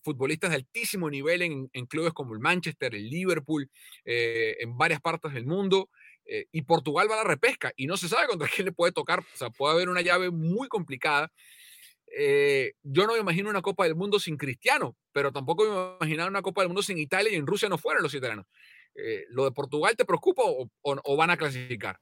futbolistas 0.03 0.51
de 0.51 0.57
altísimo 0.57 1.11
nivel 1.11 1.43
en, 1.43 1.71
en, 1.73 1.87
clubes 1.87 2.12
como 2.12 2.35
el 2.35 2.41
Manchester, 2.41 2.95
el 2.95 3.09
Liverpool, 3.09 3.71
en 4.05 4.77
varias 4.79 5.01
partes 5.01 5.35
del 5.35 5.45
mundo. 5.45 5.91
y 6.25 6.62
Portugal 6.62 7.09
va 7.11 7.15
a 7.15 7.25
la 7.25 7.29
repesca 7.29 7.73
y 7.77 7.87
no 7.87 7.99
se 7.99 8.09
sabe 8.09 8.29
contra 8.29 8.49
quién 8.55 8.67
le 8.67 8.73
puede 8.73 8.93
tocar. 8.93 9.21
O 9.21 9.37
sea, 9.37 9.51
puede 9.51 9.75
haber 9.75 9.88
una 9.91 10.01
llave 10.01 10.31
muy 10.31 10.69
complicada 10.69 11.31
eh, 12.14 12.75
yo 12.83 13.07
no 13.07 13.14
me 13.14 13.20
imagino 13.20 13.48
una 13.48 13.62
Copa 13.62 13.85
del 13.85 13.94
Mundo 13.94 14.18
sin 14.18 14.37
Cristiano, 14.37 14.96
pero 15.12 15.33
tampoco 15.33 15.64
me 15.64 16.07
imagino 16.07 16.27
una 16.27 16.42
Copa 16.42 16.61
del 16.61 16.68
Mundo 16.68 16.83
sin 16.83 16.98
Italia 16.98 17.33
y 17.33 17.37
en 17.37 17.46
Rusia 17.46 17.68
no 17.68 17.79
fueron 17.79 18.03
los 18.03 18.14
italianos. 18.14 18.46
Eh, 18.94 19.25
¿Lo 19.31 19.44
de 19.44 19.53
Portugal 19.53 19.96
te 19.96 20.05
preocupa 20.05 20.42
o, 20.44 21.16
van 21.16 21.31
a 21.31 21.37
clasificar? 21.37 21.98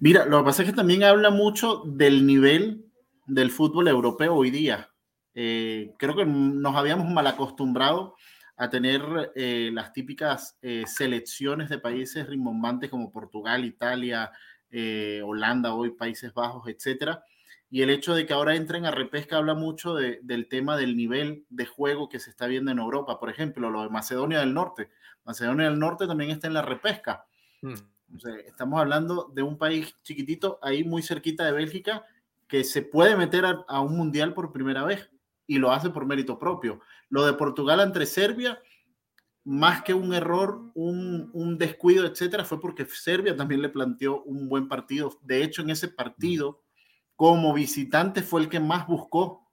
Mira, 0.00 0.26
lo 0.26 0.38
que 0.38 0.44
pasa 0.44 0.62
es 0.62 0.70
que 0.70 0.74
también 0.74 1.04
habla 1.04 1.30
mucho 1.30 1.82
del 1.86 2.26
nivel 2.26 2.84
del 3.26 3.50
fútbol 3.50 3.88
europeo 3.88 4.34
hoy 4.34 4.50
día. 4.50 4.90
Eh, 5.34 5.92
creo 5.98 6.16
que 6.16 6.26
nos 6.26 6.74
habíamos 6.74 7.08
mal 7.08 7.26
acostumbrado 7.26 8.16
a 8.56 8.70
tener 8.70 9.02
las 9.34 9.92
típicas 9.92 10.56
selecciones 10.86 11.68
de 11.68 11.78
países 11.78 12.24
rimbombantes 12.28 12.88
como 12.88 13.10
Portugal, 13.10 13.64
Italia, 13.64 14.30
Holanda, 15.24 15.74
hoy 15.74 15.90
Países 15.90 16.32
Bajos, 16.32 16.68
etcétera 16.68 17.20
y 17.74 17.82
el 17.82 17.90
hecho 17.90 18.14
de 18.14 18.24
que 18.24 18.32
ahora 18.32 18.54
entren 18.54 18.86
a 18.86 18.92
repesca 18.92 19.36
habla 19.36 19.54
mucho 19.54 19.96
del 19.96 20.46
tema 20.48 20.76
del 20.76 20.96
nivel 20.96 21.44
de 21.50 21.66
juego 21.66 22.08
que 22.08 22.20
se 22.20 22.30
está 22.30 22.46
viendo 22.46 22.70
en 22.70 22.78
Europa. 22.78 23.18
Por 23.18 23.30
ejemplo, 23.30 23.68
lo 23.68 23.82
de 23.82 23.88
Macedonia 23.88 24.38
del 24.38 24.54
Norte. 24.54 24.90
Macedonia 25.24 25.68
del 25.68 25.80
Norte 25.80 26.06
también 26.06 26.30
está 26.30 26.46
en 26.46 26.54
la 26.54 26.62
repesca. 26.62 27.26
Hmm. 27.62 27.74
estamos 28.46 28.80
hablando 28.80 29.28
de 29.34 29.42
un 29.42 29.58
país 29.58 29.92
chiquitito, 30.04 30.60
ahí 30.62 30.84
muy 30.84 31.02
cerquita 31.02 31.44
de 31.46 31.50
Bélgica, 31.50 32.04
que 32.46 32.62
se 32.62 32.80
puede 32.80 33.16
meter 33.16 33.44
a, 33.44 33.80
un 33.80 33.96
mundial 33.96 34.34
por 34.34 34.52
primera 34.52 34.84
vez 34.84 35.10
y 35.48 35.58
lo 35.58 35.72
hace 35.72 35.90
por 35.90 36.06
mérito 36.06 36.38
propio. 36.38 36.78
Lo 37.08 37.26
de 37.26 37.32
Portugal 37.32 37.80
entre 37.80 38.06
Serbia, 38.06 38.62
más 39.42 39.82
que 39.82 39.94
un 39.94 40.14
error, 40.14 40.70
un, 40.74 41.28
un 41.32 41.58
descuido, 41.58 42.06
etcétera, 42.06 42.44
fue 42.44 42.60
porque 42.60 42.86
Serbia 42.86 43.34
también 43.34 43.62
le 43.62 43.68
planteó 43.68 44.22
un 44.22 44.48
buen 44.48 44.68
partido. 44.68 45.18
De 45.22 45.42
hecho, 45.42 45.62
en 45.62 45.70
ese 45.70 45.88
partido 45.88 46.63
como 47.16 47.52
visitante 47.52 48.22
fue 48.22 48.42
el 48.42 48.48
que 48.48 48.60
más 48.60 48.86
buscó 48.86 49.48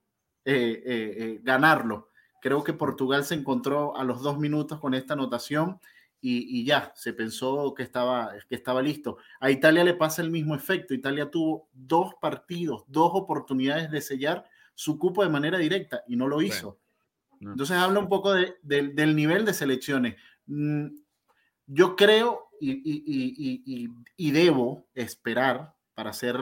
eh, 0.45 0.81
eh, 0.85 1.15
eh, 1.17 1.39
ganarlo. 1.43 2.09
Creo 2.41 2.63
que 2.63 2.73
Portugal 2.73 3.23
se 3.23 3.35
encontró 3.35 3.95
a 3.95 4.03
los 4.03 4.21
dos 4.21 4.39
minutos 4.39 4.79
con 4.79 4.93
esta 4.95 5.13
anotación 5.13 5.79
y, 6.23 6.63
ya, 6.65 6.93
se 6.95 7.13
pensó 7.13 7.73
que 7.73 7.81
estaba, 7.81 8.33
que 8.47 8.53
estaba 8.53 8.83
listo. 8.83 9.17
A 9.39 9.49
Italia 9.49 9.83
le 9.83 9.95
pasa 9.95 10.21
el 10.21 10.29
mismo 10.29 10.53
efecto. 10.53 10.93
Italia 10.93 11.31
tuvo 11.31 11.67
dos 11.73 12.13
partidos, 12.21 12.83
dos 12.87 13.11
oportunidades 13.15 13.89
de 13.89 14.01
sellar 14.01 14.45
su 14.75 14.99
cupo 14.99 15.23
de 15.23 15.29
manera 15.29 15.57
directa 15.57 16.03
y 16.07 16.15
no 16.15 16.27
lo 16.27 16.43
hizo. 16.43 16.77
Entonces 17.39 17.75
habla 17.75 17.99
un 17.99 18.07
poco 18.07 18.33
del 18.33 19.15
nivel 19.15 19.45
de 19.45 19.53
selecciones. 19.55 20.15
Mm, 20.45 20.89
yo 21.65 21.95
creo 21.95 22.49
y, 22.59 23.89
y 24.15 24.31
debo 24.31 24.85
esperar 24.93 25.73
para 25.95 26.13
ser 26.13 26.37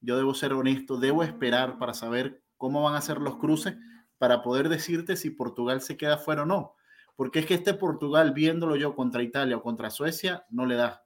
yo 0.00 0.16
debo 0.16 0.34
ser 0.34 0.52
honesto, 0.52 0.98
debo 0.98 1.22
esperar 1.22 1.78
para 1.78 1.94
saber 1.94 2.42
cómo 2.56 2.82
van 2.82 2.94
a 2.94 3.00
ser 3.00 3.18
los 3.18 3.36
cruces 3.36 3.76
para 4.18 4.42
poder 4.42 4.68
decirte 4.68 5.16
si 5.16 5.30
Portugal 5.30 5.80
se 5.80 5.96
queda 5.96 6.18
fuera 6.18 6.42
o 6.42 6.46
no. 6.46 6.74
Porque 7.16 7.40
es 7.40 7.46
que 7.46 7.54
este 7.54 7.74
Portugal, 7.74 8.32
viéndolo 8.32 8.76
yo 8.76 8.94
contra 8.94 9.22
Italia 9.22 9.56
o 9.56 9.62
contra 9.62 9.90
Suecia, 9.90 10.44
no 10.50 10.66
le 10.66 10.76
da. 10.76 11.04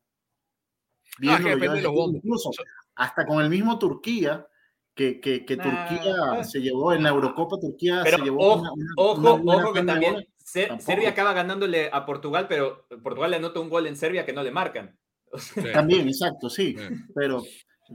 Viéndolo 1.19 1.77
yo, 1.77 1.93
incluso 2.15 2.51
hasta 2.95 3.27
con 3.27 3.43
el 3.43 3.49
mismo 3.49 3.79
Turquía, 3.79 4.47
que, 4.95 5.21
que, 5.21 5.41
Turquía 5.41 6.17
ah. 6.33 6.45
se 6.45 6.61
llevó 6.61 6.93
en 6.93 7.03
la 7.03 7.09
Eurocopa, 7.09 7.59
Turquía 7.59 8.05
se 8.05 8.19
llevó 8.19 8.47
ojo, 8.47 8.75
ojo, 8.97 9.43
ojo 9.47 9.73
que 9.73 9.83
también 9.85 10.27
Serbia 10.45 11.11
acaba 11.11 11.33
ganándole 11.33 11.89
a 11.93 12.05
Portugal, 12.05 12.47
pero 12.49 12.87
Portugal 13.03 13.31
le 13.31 13.37
anota 13.39 13.61
un 13.61 13.71
gol 13.71 13.87
en 13.87 13.97
Serbia 13.97 14.27
que 14.27 14.33
no 14.33 14.43
le 14.43 14.51
marcan. 14.51 14.99
También, 15.73 16.09
exacto, 16.09 16.51
sí. 16.51 16.77
Pero 17.15 17.43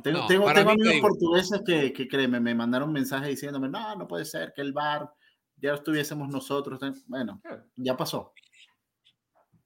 tengo, 0.03 0.27
tengo, 0.27 0.49
amigos 0.49 0.99
portugueses 1.01 1.61
que, 1.65 1.93
que 1.93 2.07
créeme, 2.07 2.39
me 2.39 2.55
mandaron 2.55 2.91
mensajes 2.91 3.29
diciéndome, 3.29 3.69
no, 3.69 3.95
no 3.95 4.07
puede 4.07 4.25
ser 4.25 4.53
que 4.55 4.61
el 4.61 4.73
bar 4.73 5.09
ya 5.57 5.73
estuviésemos 5.73 6.29
nosotros. 6.29 6.79
Bueno, 7.07 7.41
ya 7.75 7.97
pasó. 7.97 8.33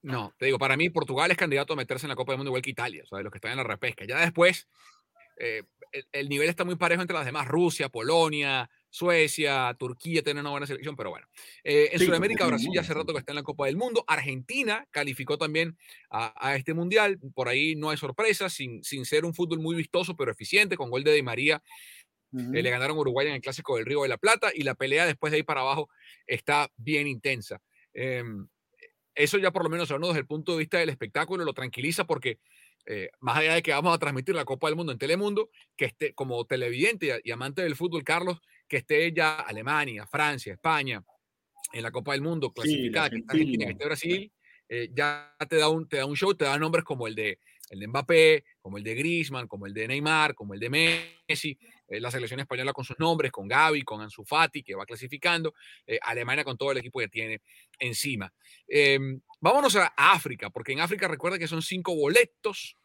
No, 0.01 0.33
te 0.37 0.47
digo, 0.47 0.57
para 0.57 0.77
mí 0.77 0.89
Portugal 0.89 1.29
es 1.29 1.37
candidato 1.37 1.73
a 1.73 1.75
meterse 1.75 2.05
en 2.05 2.09
la 2.09 2.15
Copa 2.15 2.31
del 2.31 2.39
Mundo 2.39 2.49
igual 2.49 2.61
que 2.61 2.71
Italia, 2.71 3.03
o 3.03 3.07
sea, 3.07 3.21
los 3.21 3.31
que 3.31 3.37
están 3.37 3.51
en 3.51 3.57
la 3.57 3.63
repesca. 3.63 4.05
Ya 4.05 4.19
después, 4.19 4.67
eh, 5.37 5.63
el, 6.11 6.29
nivel 6.29 6.49
está 6.49 6.65
muy 6.65 6.75
parejo 6.75 7.01
entre 7.01 7.15
las 7.15 7.25
demás, 7.25 7.47
Rusia, 7.47 7.89
Polonia, 7.89 8.69
Suecia, 8.91 9.73
Turquía 9.79 10.21
tienen 10.21 10.41
una 10.41 10.51
buena 10.51 10.67
selección, 10.67 10.97
pero 10.97 11.09
bueno. 11.11 11.25
Eh, 11.63 11.89
en 11.93 11.99
Sudamérica, 11.99 12.45
Brasil 12.45 12.69
ya 12.73 12.81
hace 12.81 12.93
rato 12.93 13.13
que 13.13 13.19
está 13.19 13.31
en 13.31 13.37
la 13.37 13.43
Copa 13.43 13.65
del 13.65 13.77
Mundo. 13.77 14.03
Argentina 14.05 14.85
calificó 14.91 15.37
también 15.37 15.77
a, 16.09 16.55
este 16.55 16.73
mundial. 16.73 17.17
Por 17.33 17.47
ahí 17.47 17.75
no 17.75 17.89
hay 17.89 17.97
sorpresa, 17.97 18.49
sin, 18.49 18.83
sin, 18.83 19.05
ser 19.05 19.23
un 19.23 19.33
fútbol 19.33 19.59
muy 19.59 19.75
vistoso, 19.75 20.15
pero 20.17 20.29
eficiente, 20.29 20.75
con 20.75 20.89
gol 20.89 21.05
de 21.05 21.13
Di 21.13 21.23
María. 21.23 21.63
Eh, 22.33 22.61
le 22.61 22.69
ganaron 22.69 22.97
Uruguay 22.97 23.27
en 23.27 23.33
el 23.33 23.41
clásico 23.41 23.77
del 23.77 23.85
Río 23.85 24.03
de 24.03 24.09
la 24.09 24.17
Plata 24.17 24.51
y 24.53 24.63
la 24.63 24.75
pelea 24.75 25.05
después 25.05 25.31
de 25.31 25.37
ahí 25.37 25.43
para 25.43 25.61
abajo 25.61 25.89
está 26.27 26.69
bien 26.75 27.07
intensa. 27.07 27.61
Em, 27.93 28.47
eso 29.15 29.37
ya 29.37 29.51
por 29.51 29.63
lo 29.63 29.69
menos, 29.69 29.89
hablando 29.89 30.09
desde 30.09 30.21
el 30.21 30.27
punto 30.27 30.51
de 30.53 30.59
vista 30.59 30.79
del 30.79 30.89
espectáculo, 30.89 31.45
lo 31.45 31.53
tranquiliza 31.53 32.05
porque 32.05 32.39
eh, 32.85 33.09
más 33.19 33.37
allá 33.37 33.53
de 33.55 33.61
que 33.61 33.71
vamos 33.71 33.93
a 33.93 33.99
transmitir 33.99 34.35
la 34.35 34.45
Copa 34.45 34.67
del 34.67 34.75
Mundo 34.75 34.91
en 34.91 34.97
Telemundo, 34.97 35.49
que 35.75 35.85
esté 35.85 36.13
como 36.13 36.45
televidente 36.45 37.21
y 37.23 37.31
amante 37.31 37.61
del 37.61 37.75
fútbol, 37.75 38.03
Carlos, 38.03 38.39
que 38.71 38.77
esté 38.77 39.11
ya 39.11 39.41
Alemania, 39.41 40.07
Francia, 40.07 40.53
España 40.53 41.03
en 41.73 41.83
la 41.83 41.91
Copa 41.91 42.13
del 42.13 42.21
Mundo 42.21 42.53
clasificada, 42.53 43.09
que 43.09 43.17
está 43.17 43.33
Argentina, 43.33 43.65
que 43.65 43.71
esté 43.73 43.85
Brasil, 43.85 44.31
eh, 44.69 44.89
ya 44.93 45.35
te 45.49 45.57
da, 45.57 45.67
un, 45.67 45.89
te 45.89 45.97
da 45.97 46.05
un 46.05 46.15
show, 46.15 46.33
te 46.33 46.45
da 46.45 46.57
nombres 46.57 46.85
como 46.85 47.05
el 47.05 47.13
de, 47.13 47.37
el 47.69 47.79
de 47.81 47.87
Mbappé, 47.89 48.45
como 48.61 48.77
el 48.77 48.83
de 48.85 48.95
Griezmann, 48.95 49.49
como 49.49 49.65
el 49.65 49.73
de 49.73 49.89
Neymar, 49.89 50.35
como 50.35 50.53
el 50.53 50.61
de 50.61 50.69
Messi, 50.69 51.57
eh, 51.89 51.99
la 51.99 52.11
selección 52.11 52.39
española 52.39 52.71
con 52.71 52.85
sus 52.85 52.97
nombres, 52.97 53.29
con 53.29 53.45
Gaby, 53.45 53.81
con 53.81 53.99
Ansu 53.99 54.23
Fati, 54.23 54.63
que 54.63 54.73
va 54.73 54.85
clasificando, 54.85 55.53
eh, 55.85 55.99
Alemania 56.01 56.45
con 56.45 56.55
todo 56.55 56.71
el 56.71 56.77
equipo 56.77 56.99
que 56.99 57.09
tiene 57.09 57.41
encima. 57.77 58.33
Em, 58.69 59.19
vámonos 59.41 59.75
a 59.75 59.87
África, 59.97 60.49
porque 60.49 60.71
en 60.71 60.79
África 60.79 61.09
recuerda 61.09 61.37
que 61.37 61.49
son 61.49 61.61
cinco 61.61 61.93
boletos 61.93 62.77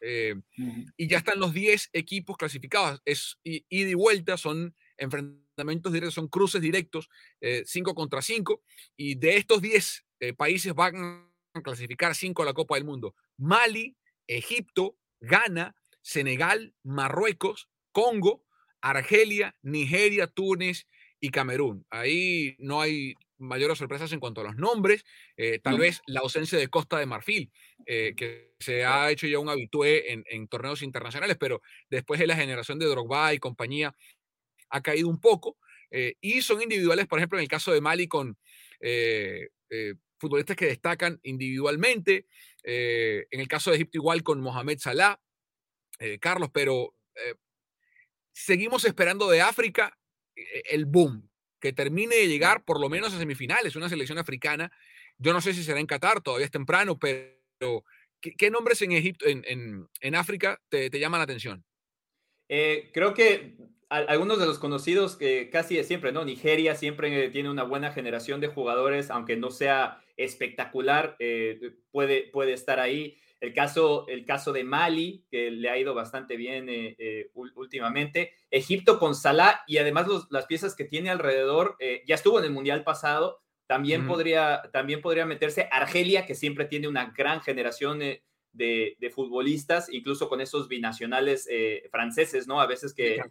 y 0.97 1.07
ya 1.07 1.19
están 1.19 1.39
los 1.39 1.53
diez 1.53 1.89
equipos 1.93 2.35
clasificados. 2.35 3.01
Es 3.05 3.39
ida 3.45 3.89
y 3.89 3.93
vuelta, 3.93 4.35
son 4.35 4.75
enfrentamientos 4.97 5.91
directos, 5.93 6.15
son 6.15 6.27
cruces 6.27 6.61
directos, 6.61 7.09
5 7.65 7.95
contra 7.95 8.21
5, 8.21 8.61
y 8.95 9.15
de 9.15 9.37
estos 9.37 9.61
10 9.61 10.05
países 10.37 10.73
van 10.73 11.29
a 11.53 11.61
clasificar 11.61 12.15
5 12.15 12.41
a 12.41 12.45
la 12.45 12.53
Copa 12.53 12.75
del 12.75 12.85
Mundo. 12.85 13.15
Mali, 13.37 13.95
Egipto, 14.27 14.97
Ghana, 15.19 15.75
Senegal, 16.01 16.73
Marruecos, 16.83 17.69
Congo, 17.91 18.43
Argelia, 18.81 19.55
Nigeria, 19.61 20.27
Túnez 20.27 20.87
y 21.19 21.29
Camerún. 21.29 21.85
Ahí 21.89 22.55
no 22.59 22.81
hay 22.81 23.15
mayores 23.39 23.77
sorpresas 23.77 24.11
en 24.11 24.19
cuanto 24.19 24.41
a 24.41 24.45
los 24.45 24.55
nombres, 24.55 25.05
eh, 25.35 25.59
tal 25.59 25.77
vez 25.77 26.01
la 26.07 26.21
ausencia 26.21 26.57
de 26.57 26.69
Costa 26.69 26.97
de 26.97 27.05
Marfil, 27.05 27.51
eh, 27.85 28.13
que 28.15 28.55
se 28.59 28.83
ha 28.83 29.11
hecho 29.11 29.27
ya 29.27 29.39
un 29.39 29.49
habitué 29.49 30.11
en, 30.11 30.23
en, 30.27 30.47
torneos 30.47 30.81
internacionales, 30.81 31.37
pero 31.39 31.61
después 31.89 32.19
de 32.19 32.27
la 32.27 32.35
generación 32.35 32.79
de 32.79 32.87
Drogba 32.87 33.33
y 33.33 33.39
compañía, 33.39 33.93
ha 34.69 34.81
caído 34.81 35.09
un 35.09 35.19
poco. 35.19 35.57
Eh, 35.91 36.15
y 36.21 36.41
son 36.41 36.61
individuales, 36.61 37.07
por 37.07 37.19
ejemplo, 37.19 37.37
en 37.37 37.43
el 37.43 37.49
caso 37.49 37.71
de 37.71 37.81
Mali, 37.81 38.07
con 38.07 38.37
eh, 38.79 39.49
eh, 39.69 39.93
futbolistas 40.19 40.55
que 40.55 40.65
destacan 40.65 41.19
individualmente. 41.23 42.25
en 42.63 43.39
el 43.39 43.47
caso 43.47 43.69
de 43.69 43.77
Egipto, 43.77 43.97
igual 43.97 44.23
con 44.23 44.41
Mohamed 44.41 44.79
Salah, 44.79 45.19
Carlos, 46.19 46.49
pero 46.53 46.93
seguimos 48.33 48.83
esperando 48.83 49.29
de 49.29 49.41
África 49.41 49.97
el 50.35 50.85
boom, 50.85 51.29
que 51.61 51.71
termine 51.71 52.15
de 52.15 52.27
llegar 52.27 52.65
por 52.65 52.81
lo 52.81 52.89
menos 52.89 53.13
a 53.13 53.19
semifinales, 53.19 53.77
una 53.77 53.87
selección 53.87 54.17
africana. 54.17 54.71
Yo 55.17 55.31
no 55.33 55.39
sé 55.39 55.53
si 55.53 55.63
será 55.63 55.79
en 55.79 55.87
Qatar, 55.87 56.21
todavía 56.21 56.45
es 56.45 56.51
temprano, 56.51 56.99
pero 56.99 57.85
¿qué, 58.19 58.51
nombres 58.51 58.81
en 58.81 58.91
Egipto, 58.91 59.25
en, 59.27 59.87
en, 60.01 60.15
África 60.15 60.59
te, 60.67 60.89
te 60.89 60.99
llaman 60.99 61.19
la 61.19 61.23
atención? 61.23 61.63
creo 62.47 63.13
que 63.13 63.55
algunos 63.89 64.39
de 64.39 64.45
los 64.45 64.59
conocidos 64.59 65.15
que 65.15 65.49
casi 65.49 65.75
de 65.75 65.83
siempre, 65.83 66.11
¿no? 66.11 66.25
Nigeria 66.25 66.75
siempre 66.75 67.29
tiene 67.29 67.49
una 67.49 67.63
buena 67.63 67.91
generación 67.91 68.41
de 68.41 68.47
jugadores, 68.47 69.09
aunque 69.09 69.37
no 69.37 69.49
sea 69.49 70.01
espectacular, 70.17 71.15
eh, 71.19 71.59
puede, 71.91 72.29
puede 72.31 72.53
estar 72.53 72.79
ahí. 72.79 73.17
El 73.39 73.53
caso, 73.53 74.07
el 74.07 74.25
caso 74.25 74.51
de 74.51 74.63
Mali, 74.63 75.23
que 75.29 75.51
le 75.51 75.69
ha 75.69 75.77
ido 75.77 75.93
bastante 75.93 76.35
bien 76.35 76.67
eh, 76.69 76.95
eh, 76.97 77.29
últimamente. 77.33 78.33
Egipto 78.49 78.99
con 78.99 79.15
Salah 79.15 79.61
y 79.67 79.77
además 79.77 80.07
las 80.31 80.47
piezas 80.47 80.75
que 80.75 80.85
tiene 80.85 81.11
alrededor, 81.11 81.77
ya 82.05 82.15
estuvo 82.15 82.39
en 82.39 82.45
el 82.45 82.51
Mundial 82.51 82.83
pasado, 82.83 83.41
también, 83.67 84.07
podría, 84.07 84.63
también 84.73 85.01
podría 85.01 85.25
meterse. 85.25 85.67
Argelia, 85.71 86.25
que 86.25 86.35
siempre 86.35 86.65
tiene 86.65 86.87
una 86.87 87.13
gran 87.15 87.41
generación 87.41 88.01
de, 88.57 89.11
futbolistas, 89.13 89.87
incluso 89.91 90.27
con 90.27 90.41
esos 90.41 90.67
binacionales 90.67 91.47
eh, 91.49 91.87
franceses, 91.91 92.47
¿no? 92.47 92.59
A 92.59 92.67
veces 92.67 92.93
que, 92.93 93.21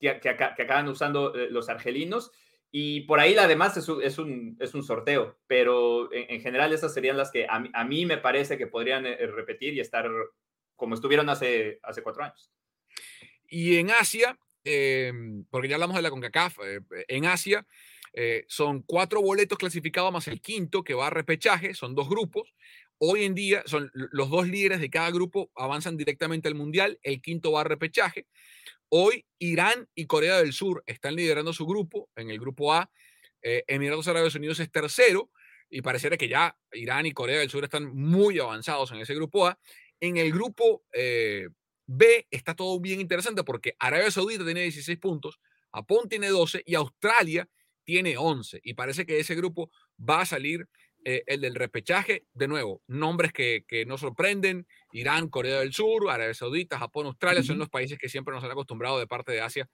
que, 0.00 0.20
que, 0.20 0.28
acaban 0.28 0.88
usando 0.88 1.34
eh, 1.34 1.48
los 1.50 1.68
argelinos. 1.68 2.32
Y 2.70 3.02
por 3.02 3.20
ahí 3.20 3.34
además 3.36 3.76
es 3.76 3.88
un, 3.88 4.02
es 4.02 4.18
un, 4.18 4.56
es 4.60 4.74
un 4.74 4.82
sorteo, 4.82 5.38
pero 5.46 6.12
en, 6.12 6.40
general 6.40 6.72
esas 6.72 6.92
serían 6.92 7.16
las 7.16 7.30
que 7.30 7.46
a, 7.48 7.84
mí 7.84 8.04
me 8.04 8.18
parece 8.18 8.58
que 8.58 8.66
podrían 8.66 9.06
eh, 9.06 9.16
repetir 9.28 9.74
y 9.74 9.80
estar 9.80 10.10
como 10.74 10.94
estuvieron 10.94 11.28
hace, 11.30 11.78
hace 11.82 12.02
cuatro 12.02 12.24
años. 12.24 12.50
Y 13.48 13.76
en 13.76 13.90
Asia, 13.92 14.36
porque 15.50 15.68
ya 15.68 15.76
hablamos 15.76 15.96
de 15.96 16.02
la 16.02 16.10
CONCACAF, 16.10 16.58
en 17.08 17.24
Asia 17.24 17.64
son 18.48 18.82
cuatro 18.82 19.22
boletos 19.22 19.56
clasificados 19.56 20.12
más 20.12 20.26
el 20.28 20.42
quinto 20.42 20.82
que 20.82 20.94
va 20.94 21.06
a 21.06 21.10
repechaje, 21.10 21.72
son 21.72 21.94
dos 21.94 22.10
grupos. 22.10 22.52
Hoy 22.98 23.24
en 23.24 23.34
día 23.34 23.62
son 23.66 23.90
los 23.92 24.30
dos 24.30 24.48
líderes 24.48 24.80
de 24.80 24.88
cada 24.88 25.10
grupo 25.10 25.50
avanzan 25.54 25.96
directamente 25.96 26.48
al 26.48 26.54
Mundial, 26.54 26.98
el 27.02 27.20
quinto 27.20 27.52
va 27.52 27.60
a 27.60 27.64
repechaje. 27.64 28.26
Hoy 28.88 29.26
Irán 29.38 29.88
y 29.94 30.06
Corea 30.06 30.38
del 30.38 30.52
Sur 30.52 30.82
están 30.86 31.14
liderando 31.14 31.52
su 31.52 31.66
grupo, 31.66 32.08
en 32.16 32.30
el 32.30 32.38
grupo 32.38 32.72
A, 32.72 32.90
eh, 33.42 33.64
Emiratos 33.66 34.08
Árabes 34.08 34.34
Unidos 34.34 34.60
es 34.60 34.70
tercero 34.70 35.30
y 35.68 35.82
pareciera 35.82 36.16
que 36.16 36.28
ya 36.28 36.56
Irán 36.72 37.04
y 37.04 37.12
Corea 37.12 37.40
del 37.40 37.50
Sur 37.50 37.64
están 37.64 37.94
muy 37.94 38.38
avanzados 38.38 38.92
en 38.92 38.98
ese 38.98 39.14
grupo 39.14 39.46
A. 39.46 39.58
En 40.00 40.16
el 40.16 40.32
grupo 40.32 40.84
eh, 40.92 41.48
B 41.86 42.26
está 42.30 42.54
todo 42.54 42.80
bien 42.80 43.00
interesante 43.00 43.44
porque 43.44 43.76
Arabia 43.78 44.10
Saudita 44.10 44.44
tiene 44.44 44.62
16 44.62 44.98
puntos, 44.98 45.38
Japón 45.72 46.08
tiene 46.08 46.28
12 46.28 46.62
y 46.64 46.74
Australia 46.76 47.48
tiene 47.84 48.16
11 48.16 48.60
y 48.62 48.74
parece 48.74 49.04
que 49.04 49.20
ese 49.20 49.34
grupo 49.34 49.70
va 49.98 50.22
a 50.22 50.26
salir 50.26 50.66
eh, 51.08 51.22
el 51.28 51.40
del 51.40 51.54
repechaje, 51.54 52.24
de 52.34 52.48
nuevo, 52.48 52.82
nombres 52.88 53.32
que, 53.32 53.64
que 53.68 53.86
nos 53.86 54.00
sorprenden, 54.00 54.66
Irán, 54.90 55.28
Corea 55.28 55.60
del 55.60 55.72
Sur, 55.72 56.10
Arabia 56.10 56.34
Saudita, 56.34 56.80
Japón, 56.80 57.06
Australia, 57.06 57.44
son 57.44 57.58
los 57.58 57.68
países 57.68 57.96
que 57.96 58.08
siempre 58.08 58.34
nos 58.34 58.42
han 58.42 58.50
acostumbrado 58.50 58.98
de 58.98 59.06
parte 59.06 59.30
de 59.30 59.40
Asia 59.40 59.68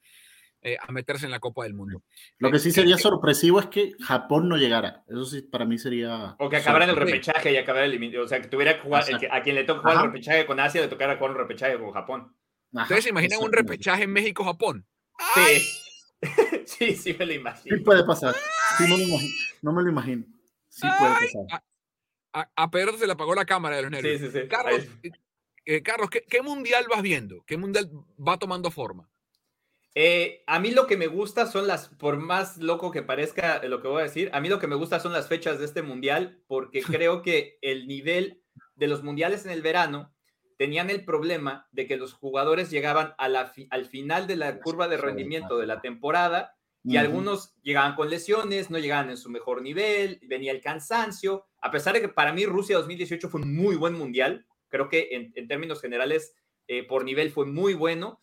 eh, 0.61 0.77
a 0.79 0.93
meterse 0.93 1.25
en 1.25 1.31
la 1.31 1.41
Copa 1.41 1.65
del 1.65 1.73
Mundo. 1.73 2.03
Lo 2.37 2.51
que 2.51 2.59
sí 2.59 2.69
eh, 2.69 2.73
sería 2.73 2.99
sorpresivo 2.99 3.61
es 3.61 3.67
que 3.69 3.93
Japón 4.01 4.47
no 4.47 4.59
llegara. 4.59 5.05
Eso 5.09 5.25
sí, 5.25 5.41
para 5.41 5.65
mí 5.65 5.79
sería. 5.79 6.37
O 6.39 6.51
que 6.51 6.59
acabara 6.59 6.85
en 6.85 6.91
el 6.91 6.97
repechaje 6.97 7.51
y 7.51 7.57
acabara 7.57 7.87
el. 7.87 8.19
O 8.19 8.29
sea, 8.29 8.43
que 8.43 8.49
tuviera 8.49 8.77
que 8.77 8.83
jugar. 8.83 9.03
a 9.31 9.43
quien 9.43 9.57
le 9.57 9.65
toca 9.65 9.81
jugar 9.81 9.97
el 9.97 10.13
repechaje 10.13 10.45
con 10.45 10.61
Asia, 10.61 10.83
le 10.83 10.89
tocara 10.89 11.17
jugar 11.17 11.31
un 11.31 11.39
repechaje 11.39 11.79
con 11.79 11.93
Japón. 11.93 12.37
¿Ustedes 12.73 13.05
se 13.05 13.11
imaginan 13.11 13.39
un 13.43 13.53
repechaje 13.53 14.03
en 14.03 14.13
México-Japón? 14.13 14.87
Sí. 15.35 15.67
sí, 16.67 16.95
sí 16.95 17.17
me 17.19 17.25
lo 17.25 17.33
imagino. 17.33 17.75
Sí 17.75 17.83
puede 17.83 18.05
pasar. 18.05 18.35
Sí, 18.77 18.85
no, 18.87 19.19
no 19.63 19.73
me 19.73 19.83
lo 19.83 19.89
imagino. 19.89 20.27
Sí 20.73 20.89
puede 20.99 21.13
pasar. 21.13 21.63
A, 22.33 22.71
Pedro 22.71 22.97
se 22.97 23.07
le 23.07 23.13
apagó 23.13 23.35
la 23.35 23.45
cámara 23.45 23.77
de 23.77 23.83
los 23.83 23.91
nervios. 23.91 24.19
Sí, 24.19 24.27
sí, 24.27 24.41
sí. 24.41 24.49
Carlos, 24.49 24.87
eh, 25.03 25.11
eh, 25.67 25.83
Carlos 25.83 26.09
¿qué, 26.09 26.43
mundial 26.43 26.87
vas 26.89 27.03
viendo? 27.03 27.45
¿Qué 27.47 27.59
mundial 27.59 27.91
va 28.19 28.39
tomando 28.39 28.71
forma? 28.71 29.11
Eh, 29.95 30.43
a 30.47 30.59
mí 30.59 30.71
lo 30.71 30.87
que 30.87 30.97
me 30.97 31.09
gusta 31.09 31.47
son 31.47 31.67
las, 31.67 31.91
por 31.91 32.17
más 32.17 32.57
loco 32.57 32.91
que 32.91 33.03
parezca 33.03 33.63
lo 33.65 33.83
que 33.83 33.89
voy 33.89 34.01
a 34.01 34.05
decir, 34.05 34.31
a 34.33 34.41
mí 34.41 34.49
lo 34.49 34.59
que 34.59 34.67
me 34.67 34.77
gusta 34.77 34.99
son 34.99 35.13
las 35.13 35.29
fechas 35.29 35.59
de 35.59 35.67
este 35.67 35.83
mundial, 35.83 36.43
porque 36.47 36.81
creo 37.05 37.21
que 37.21 37.59
el 37.61 37.87
nivel 37.87 38.43
de 38.75 38.89
los 38.89 39.03
mundiales 39.03 39.45
en 39.45 39.53
el 39.53 39.61
verano 39.61 40.15
tenían 40.57 40.89
el 40.89 41.05
problema 41.05 41.69
de 41.71 41.87
que 41.87 41.99
los 41.99 42.15
jugadores 42.15 42.71
llegaban 42.71 43.15
a 43.19 43.29
la 43.29 43.53
al 43.69 43.85
final 43.85 44.27
de 44.27 44.37
la 44.37 44.59
curva 44.61 44.89
de 44.89 44.97
rendimiento 44.97 45.59
de 45.59 45.67
la 45.67 45.83
temporada 45.83 46.57
y 46.85 46.97
algunos 46.97 47.55
llegaban 47.63 47.95
con 47.95 48.11
lesiones, 48.11 48.71
no 48.71 48.79
llegaban 48.79 49.11
en 49.11 49.17
su 49.17 49.31
mejor 49.31 49.63
nivel, 49.63 50.19
venía 50.23 50.53
el 50.53 50.61
cansancio, 50.61 51.47
a 51.61 51.71
pesar 51.71 51.95
de 51.95 52.01
que 52.01 52.09
para 52.09 52.33
mí 52.33 52.45
Rusia 52.45 52.77
2018 52.77 53.29
fue 53.29 53.41
un 53.41 53.55
muy 53.55 53.77
buen 53.77 53.95
mundial, 53.95 54.47
creo 54.69 54.89
que 54.89 55.11
en, 55.13 55.49
términos 55.49 55.81
generales 55.81 56.35
eh, 56.67 56.85
por 56.85 57.05
nivel 57.05 57.31
fue 57.31 57.47
muy 57.47 57.75
bueno, 57.75 58.21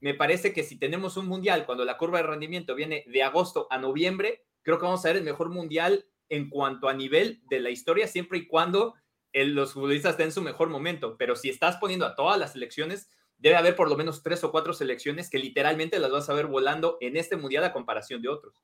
me 0.00 0.14
parece 0.14 0.52
que 0.52 0.64
si 0.64 0.78
tenemos 0.78 1.16
un 1.16 1.26
mundial 1.26 1.64
cuando 1.64 1.84
la 1.84 1.96
curva 1.96 2.18
de 2.18 2.24
rendimiento 2.26 2.74
viene 2.74 3.04
de 3.06 3.22
agosto 3.22 3.66
a 3.70 3.78
noviembre, 3.78 4.44
creo 4.62 4.78
que 4.78 4.84
vamos 4.84 5.04
a 5.04 5.08
ver 5.08 5.18
el 5.18 5.24
mejor 5.24 5.48
mundial 5.48 6.04
en 6.28 6.50
cuanto 6.50 6.88
a 6.88 6.94
nivel 6.94 7.42
de 7.48 7.60
la 7.60 7.70
historia, 7.70 8.08
siempre 8.08 8.38
y 8.38 8.46
cuando 8.46 8.94
los 9.32 9.72
futbolistas 9.72 10.12
estén 10.12 10.26
en 10.26 10.32
su 10.32 10.42
mejor 10.42 10.68
momento, 10.68 11.16
pero 11.16 11.36
si 11.36 11.48
estás 11.48 11.76
poniendo 11.76 12.04
a 12.04 12.14
todas 12.14 12.38
las 12.38 12.52
selecciones, 12.52 13.08
debe 13.42 13.56
haber 13.56 13.74
por 13.74 13.90
lo 13.90 13.96
menos 13.96 14.22
tres 14.22 14.44
o 14.44 14.52
cuatro 14.52 14.72
selecciones 14.72 15.28
que 15.28 15.38
literalmente 15.38 15.98
las 15.98 16.12
vas 16.12 16.30
a 16.30 16.34
ver 16.34 16.46
volando 16.46 16.96
en 17.00 17.16
este 17.16 17.36
mundial 17.36 17.64
a 17.64 17.72
comparación 17.72 18.22
de 18.22 18.28
otros. 18.28 18.54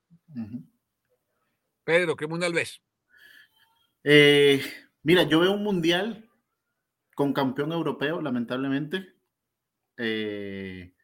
Pedro, 1.83 2.15
¿qué 2.15 2.29
mundial 2.29 2.53
ves? 2.53 2.81
Eh, 4.05 4.63
mira, 5.03 5.25
yo 5.25 5.41
veo 5.41 5.51
un 5.51 5.65
mundial 5.65 6.31
con 7.17 7.33
campeón 7.33 7.73
europeo, 7.73 8.23
lamentablemente. 8.23 9.15
Eh, 9.97 10.95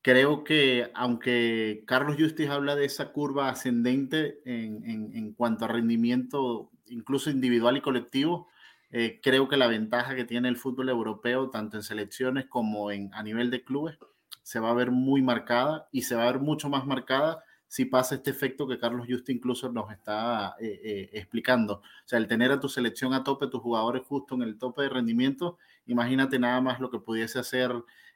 creo 0.00 0.42
que 0.42 0.90
aunque 0.94 1.84
Carlos 1.86 2.16
Justis 2.18 2.48
habla 2.48 2.76
de 2.76 2.86
esa 2.86 3.12
curva 3.12 3.50
ascendente 3.50 4.40
en, 4.46 5.34
cuanto 5.34 5.66
a 5.66 5.68
rendimiento, 5.68 6.70
incluso 6.86 7.28
individual 7.28 7.76
y 7.76 7.82
colectivo, 7.82 8.48
eh, 8.92 9.20
creo 9.22 9.48
que 9.48 9.56
la 9.56 9.68
ventaja 9.68 10.14
que 10.14 10.26
tiene 10.26 10.48
el 10.50 10.58
fútbol 10.58 10.90
europeo, 10.90 11.48
tanto 11.48 11.78
en 11.78 11.82
selecciones 11.82 12.44
como 12.46 12.90
en, 12.90 13.12
a 13.14 13.22
nivel 13.22 13.50
de 13.50 13.64
clubes, 13.64 13.98
se 14.42 14.60
va 14.60 14.70
a 14.70 14.74
ver 14.74 14.90
muy 14.90 15.22
marcada 15.22 15.88
y 15.92 16.02
se 16.02 16.14
va 16.14 16.24
a 16.24 16.32
ver 16.32 16.40
mucho 16.40 16.68
más 16.68 16.86
marcada 16.86 17.42
si 17.66 17.86
pasa 17.86 18.16
este 18.16 18.30
efecto 18.30 18.68
que 18.68 18.78
Carlos 18.78 19.06
Justo 19.08 19.32
incluso 19.32 19.72
nos 19.72 19.90
está 19.90 20.56
eh, 20.60 20.78
eh, 20.84 21.10
explicando. 21.14 21.76
O 21.76 21.82
sea, 22.04 22.18
el 22.18 22.28
tener 22.28 22.52
a 22.52 22.60
tu 22.60 22.68
selección 22.68 23.14
a 23.14 23.24
tope, 23.24 23.46
tus 23.46 23.62
jugadores 23.62 24.02
justo 24.06 24.34
en 24.34 24.42
el 24.42 24.58
tope 24.58 24.82
de 24.82 24.90
rendimiento, 24.90 25.56
imagínate 25.86 26.38
nada 26.38 26.60
más 26.60 26.78
lo 26.78 26.90
que 26.90 26.98
pudiese 26.98 27.38
hacer 27.38 27.72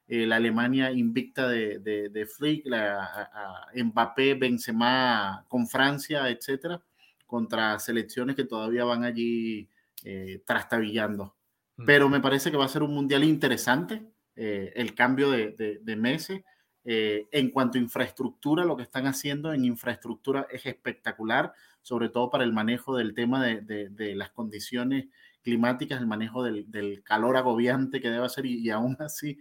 la 0.09 0.37
Alemania 0.37 0.93
invicta 0.93 1.49
de, 1.49 1.81
de, 1.81 2.27
Flick, 2.27 2.65
la, 2.67 3.69
Mbappé, 3.75 4.35
Benzema 4.35 5.45
con 5.49 5.67
Francia, 5.67 6.29
etcétera, 6.29 6.81
contra 7.27 7.77
selecciones 7.81 8.37
que 8.37 8.45
todavía 8.45 8.85
van 8.85 9.03
allí 9.03 9.69
eh, 10.05 10.43
trastabillando. 10.45 11.37
Pero 11.85 12.09
me 12.09 12.21
parece 12.21 12.51
que 12.51 12.57
va 12.57 12.65
a 12.65 12.69
ser 12.69 12.83
un 12.83 12.95
mundial 12.95 13.25
interesante, 13.25 14.03
eh, 14.35 14.73
el 14.77 14.95
cambio 14.95 15.31
de, 15.31 15.81
de, 15.83 15.97
meses. 15.97 16.43
Eh, 16.85 17.27
en 17.33 17.51
cuanto 17.51 17.77
a 17.77 17.81
infraestructura, 17.81 18.65
lo 18.65 18.77
que 18.77 18.85
están 18.85 19.07
haciendo 19.07 19.53
en 19.53 19.65
infraestructura 19.65 20.47
es 20.51 20.65
espectacular, 20.65 21.53
sobre 21.83 22.09
todo 22.09 22.31
para 22.31 22.45
el 22.45 22.53
manejo 22.53 22.97
del 22.97 23.13
tema 23.13 23.45
de, 23.45 24.15
las 24.15 24.31
condiciones 24.31 25.07
climáticas, 25.43 26.01
el 26.01 26.07
manejo 26.07 26.45
del, 26.45 27.03
calor 27.05 27.37
agobiante 27.37 28.01
que 28.01 28.11
debe 28.11 28.29
ser 28.29 28.47
y, 28.47 28.59
y 28.61 28.71
aún 28.71 28.97
así, 29.01 29.39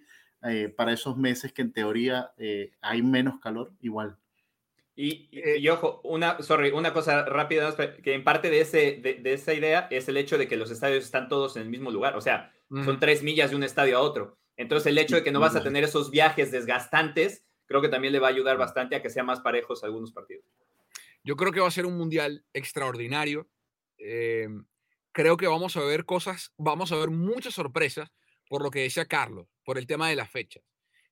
para 0.75 0.91
esos 0.91 1.17
meses 1.17 1.53
que 1.53 1.61
en 1.61 1.71
teoría 1.71 2.31
hay 2.81 3.01
menos 3.01 3.39
calor, 3.39 3.71
igual 3.79 4.17
eh, 4.97 5.57
y, 5.59 5.67
ojo, 5.69 6.01
una, 6.03 6.41
sorry, 6.41 6.71
una 6.71 6.93
cosa 6.93 7.25
rápida, 7.25 7.75
que 8.01 8.13
en 8.13 8.23
parte 8.23 8.49
de, 8.49 8.61
ese, 8.61 8.99
de, 9.01 9.33
esa 9.33 9.53
idea 9.53 9.87
es 9.91 10.07
el 10.07 10.17
hecho 10.17 10.37
de 10.37 10.47
que 10.47 10.55
los 10.55 10.71
estadios 10.71 11.03
están 11.03 11.27
todos 11.27 11.55
en 11.57 11.63
el 11.63 11.69
mismo 11.69 11.91
lugar, 11.91 12.15
o 12.15 12.21
sea, 12.21 12.53
son 12.69 12.99
tres 12.99 13.21
millas 13.21 13.51
de 13.51 13.55
un 13.55 13.63
estadio 13.63 13.97
a 13.97 14.01
otro. 14.01 14.37
Entonces, 14.57 14.87
el 14.87 14.97
hecho 14.97 15.15
de 15.15 15.23
que 15.23 15.31
no 15.31 15.39
vas 15.39 15.55
a 15.55 15.63
tener 15.63 15.83
esos 15.83 16.11
viajes 16.11 16.51
desgastantes, 16.51 17.45
creo 17.67 17.81
que 17.81 17.89
también 17.89 18.13
le 18.13 18.19
va 18.19 18.27
a 18.27 18.31
ayudar 18.31 18.57
bastante 18.57 18.95
a 18.95 19.01
que 19.01 19.09
sean 19.09 19.25
más 19.25 19.41
parejos 19.41 19.83
algunos 19.83 20.11
partidos. 20.11 20.45
Yo 21.23 21.35
creo 21.35 21.51
que 21.51 21.59
va 21.59 21.67
a 21.67 21.71
ser 21.71 21.85
un 21.85 21.97
mundial 21.97 22.45
extraordinario. 22.53 23.49
Eh, 23.97 24.47
creo 25.11 25.37
que 25.37 25.47
vamos 25.47 25.75
a 25.75 25.83
ver 25.83 26.05
cosas, 26.05 26.53
vamos 26.57 26.91
a 26.91 26.97
ver 26.97 27.09
muchas 27.09 27.53
sorpresas 27.53 28.11
por 28.47 28.63
lo 28.63 28.71
que 28.71 28.81
decía 28.81 29.05
Carlos, 29.05 29.47
por 29.63 29.77
el 29.77 29.87
tema 29.87 30.09
de 30.09 30.15
las 30.15 30.29
fechas. 30.29 30.63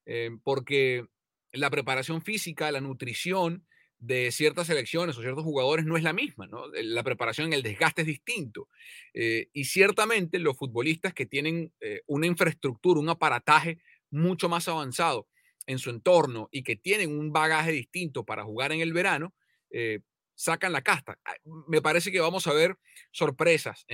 Eh, 0.05 0.31
porque 0.43 1.05
la 1.51 1.69
preparación 1.69 2.21
física, 2.21 2.71
la 2.71 2.81
nutrición, 2.81 3.65
de 4.03 4.31
ciertas 4.33 4.67
selecciones 4.67 5.17
o 5.17 5.21
ciertos 5.21 5.45
jugadores 5.45 5.85
no 5.85 5.95
es 5.95 6.03
la 6.03 6.11
misma, 6.11 6.45
¿no? 6.45 6.67
La 6.73 7.03
preparación, 7.03 7.53
el 7.53 7.63
desgaste 7.63 8.01
es 8.01 8.07
distinto. 8.07 8.67
Eh, 9.13 9.47
y 9.53 9.63
ciertamente 9.63 10.39
los 10.39 10.57
futbolistas 10.57 11.13
que 11.13 11.25
tienen 11.25 11.71
eh, 11.79 12.01
una 12.07 12.27
infraestructura, 12.27 12.99
un 12.99 13.07
aparataje 13.07 13.79
mucho 14.09 14.49
más 14.49 14.67
avanzado 14.67 15.29
en 15.67 15.79
su 15.79 15.89
entorno 15.89 16.49
y 16.51 16.63
que 16.63 16.75
tienen 16.75 17.17
un 17.17 17.31
bagaje 17.31 17.71
distinto 17.71 18.25
para 18.25 18.43
jugar 18.43 18.73
en 18.73 18.81
el 18.81 18.91
verano, 18.91 19.33
eh, 19.69 20.01
sacan 20.35 20.73
la 20.73 20.81
casta. 20.81 21.17
Ah, 21.23 21.35
me 21.69 21.81
parece 21.81 22.11
que 22.11 22.19
vamos 22.19 22.45
a 22.47 22.53
ver 22.53 22.75
sorpresas 23.11 23.85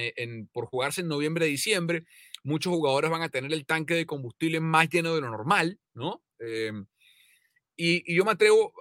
por 0.52 0.66
jugarse 0.66 1.02
en 1.02 1.08
noviembre, 1.08 1.46
diciembre. 1.46 2.06
Muchos 2.44 2.74
jugadores 2.74 3.12
van 3.12 3.22
a 3.22 3.30
tener 3.30 3.54
el 3.54 3.68
tanque 3.68 3.94
de 3.94 4.08
combustible 4.08 4.60
más 4.60 4.90
lleno 4.90 5.14
de 5.14 5.22
lo 5.22 5.30
normal, 5.30 5.80
¿no? 5.94 6.24
Y, 7.76 8.14
yo 8.14 8.26
me 8.26 8.32
atrevo, 8.32 8.74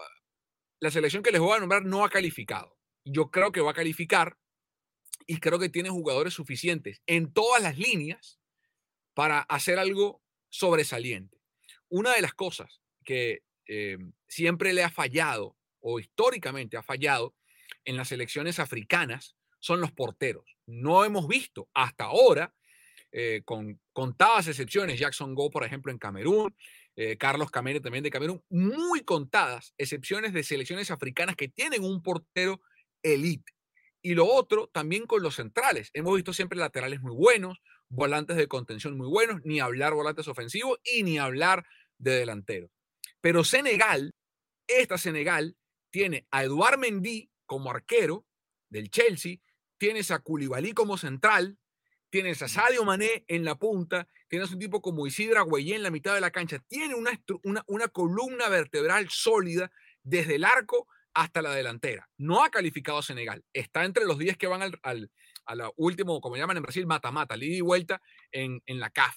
la 0.80 0.90
selección 0.90 1.22
que 1.22 1.32
les 1.32 1.40
voy 1.40 1.56
a 1.56 1.60
nombrar 1.60 1.84
no 1.84 2.04
ha 2.04 2.10
calificado. 2.10 2.78
Yo 3.04 3.30
creo 3.30 3.52
que 3.52 3.60
va 3.60 3.72
a 3.72 3.74
calificar 3.74 4.36
y 5.26 5.38
creo 5.38 5.58
que 5.58 5.68
tiene 5.68 5.90
jugadores 5.90 6.34
suficientes 6.34 7.02
en 7.06 7.32
todas 7.32 7.62
las 7.62 7.78
líneas 7.78 8.38
para 9.14 9.40
hacer 9.40 9.78
algo 9.78 10.22
sobresaliente. 10.48 11.40
Una 11.88 12.14
de 12.14 12.22
las 12.22 12.34
cosas 12.34 12.80
que 13.04 13.42
eh, 13.66 13.98
siempre 14.28 14.72
le 14.72 14.84
ha 14.84 14.90
fallado 14.90 15.56
o 15.80 16.00
históricamente 16.00 16.76
ha 16.76 16.82
fallado 16.82 17.34
en 17.84 17.96
las 17.96 18.08
selecciones 18.08 18.58
africanas 18.58 19.36
son 19.60 19.80
los 19.80 19.92
porteros. 19.92 20.44
No 20.66 21.04
hemos 21.04 21.26
visto 21.26 21.68
hasta 21.74 22.04
ahora, 22.04 22.54
eh, 23.12 23.42
con 23.44 23.80
contadas 23.92 24.48
excepciones, 24.48 24.98
Jackson 24.98 25.34
Go, 25.34 25.50
por 25.50 25.64
ejemplo, 25.64 25.90
en 25.90 25.98
Camerún, 25.98 26.54
eh, 27.00 27.16
Carlos 27.16 27.52
Camene 27.52 27.78
también 27.78 28.02
de 28.02 28.10
Camerún, 28.10 28.42
muy 28.50 29.02
contadas 29.02 29.72
excepciones 29.78 30.32
de 30.32 30.42
selecciones 30.42 30.90
africanas 30.90 31.36
que 31.36 31.46
tienen 31.46 31.84
un 31.84 32.02
portero 32.02 32.60
elite. 33.04 33.52
Y 34.02 34.14
lo 34.14 34.26
otro, 34.26 34.66
también 34.66 35.06
con 35.06 35.22
los 35.22 35.36
centrales. 35.36 35.90
Hemos 35.94 36.16
visto 36.16 36.32
siempre 36.32 36.58
laterales 36.58 37.00
muy 37.00 37.14
buenos, 37.14 37.58
volantes 37.88 38.36
de 38.36 38.48
contención 38.48 38.96
muy 38.96 39.06
buenos, 39.06 39.40
ni 39.44 39.60
hablar 39.60 39.94
volantes 39.94 40.26
ofensivos 40.26 40.80
y 40.82 41.04
ni 41.04 41.18
hablar 41.18 41.64
de 41.98 42.18
delanteros. 42.18 42.72
Pero 43.20 43.44
Senegal, 43.44 44.16
esta 44.66 44.98
Senegal, 44.98 45.56
tiene 45.90 46.26
a 46.32 46.42
Eduard 46.42 46.78
Mendy 46.78 47.30
como 47.46 47.70
arquero 47.70 48.26
del 48.70 48.90
Chelsea, 48.90 49.36
tienes 49.78 50.10
a 50.10 50.18
Koulibaly 50.18 50.72
como 50.72 50.98
central, 50.98 51.58
tienes 52.10 52.42
a 52.42 52.48
Sadio 52.48 52.84
Mané 52.84 53.24
en 53.28 53.44
la 53.44 53.56
punta, 53.56 54.08
tienes 54.28 54.50
un 54.50 54.58
tipo 54.58 54.80
como 54.80 55.06
Isidra 55.06 55.42
Güeyé 55.42 55.76
en 55.76 55.82
la 55.82 55.90
mitad 55.90 56.14
de 56.14 56.20
la 56.20 56.30
cancha, 56.30 56.58
tiene 56.66 56.94
una, 56.94 57.20
una, 57.66 57.88
columna 57.88 58.48
vertebral 58.48 59.08
sólida 59.10 59.70
desde 60.02 60.36
el 60.36 60.44
arco 60.44 60.88
hasta 61.14 61.42
la 61.42 61.54
delantera. 61.54 62.08
No 62.16 62.42
ha 62.42 62.50
calificado 62.50 62.98
a 62.98 63.02
Senegal, 63.02 63.44
está 63.52 63.84
entre 63.84 64.04
los 64.04 64.18
10 64.18 64.36
que 64.36 64.46
van 64.46 64.62
al, 64.62 64.78
al, 64.82 65.10
a 65.46 65.70
último, 65.76 66.20
como 66.20 66.36
llaman 66.36 66.56
en 66.56 66.62
Brasil, 66.62 66.86
mata-mata, 66.86 67.36
ida 67.36 67.56
y 67.56 67.60
vuelta 67.60 68.00
en, 68.32 68.62
en 68.66 68.80
la 68.80 68.90
CAF. 68.90 69.16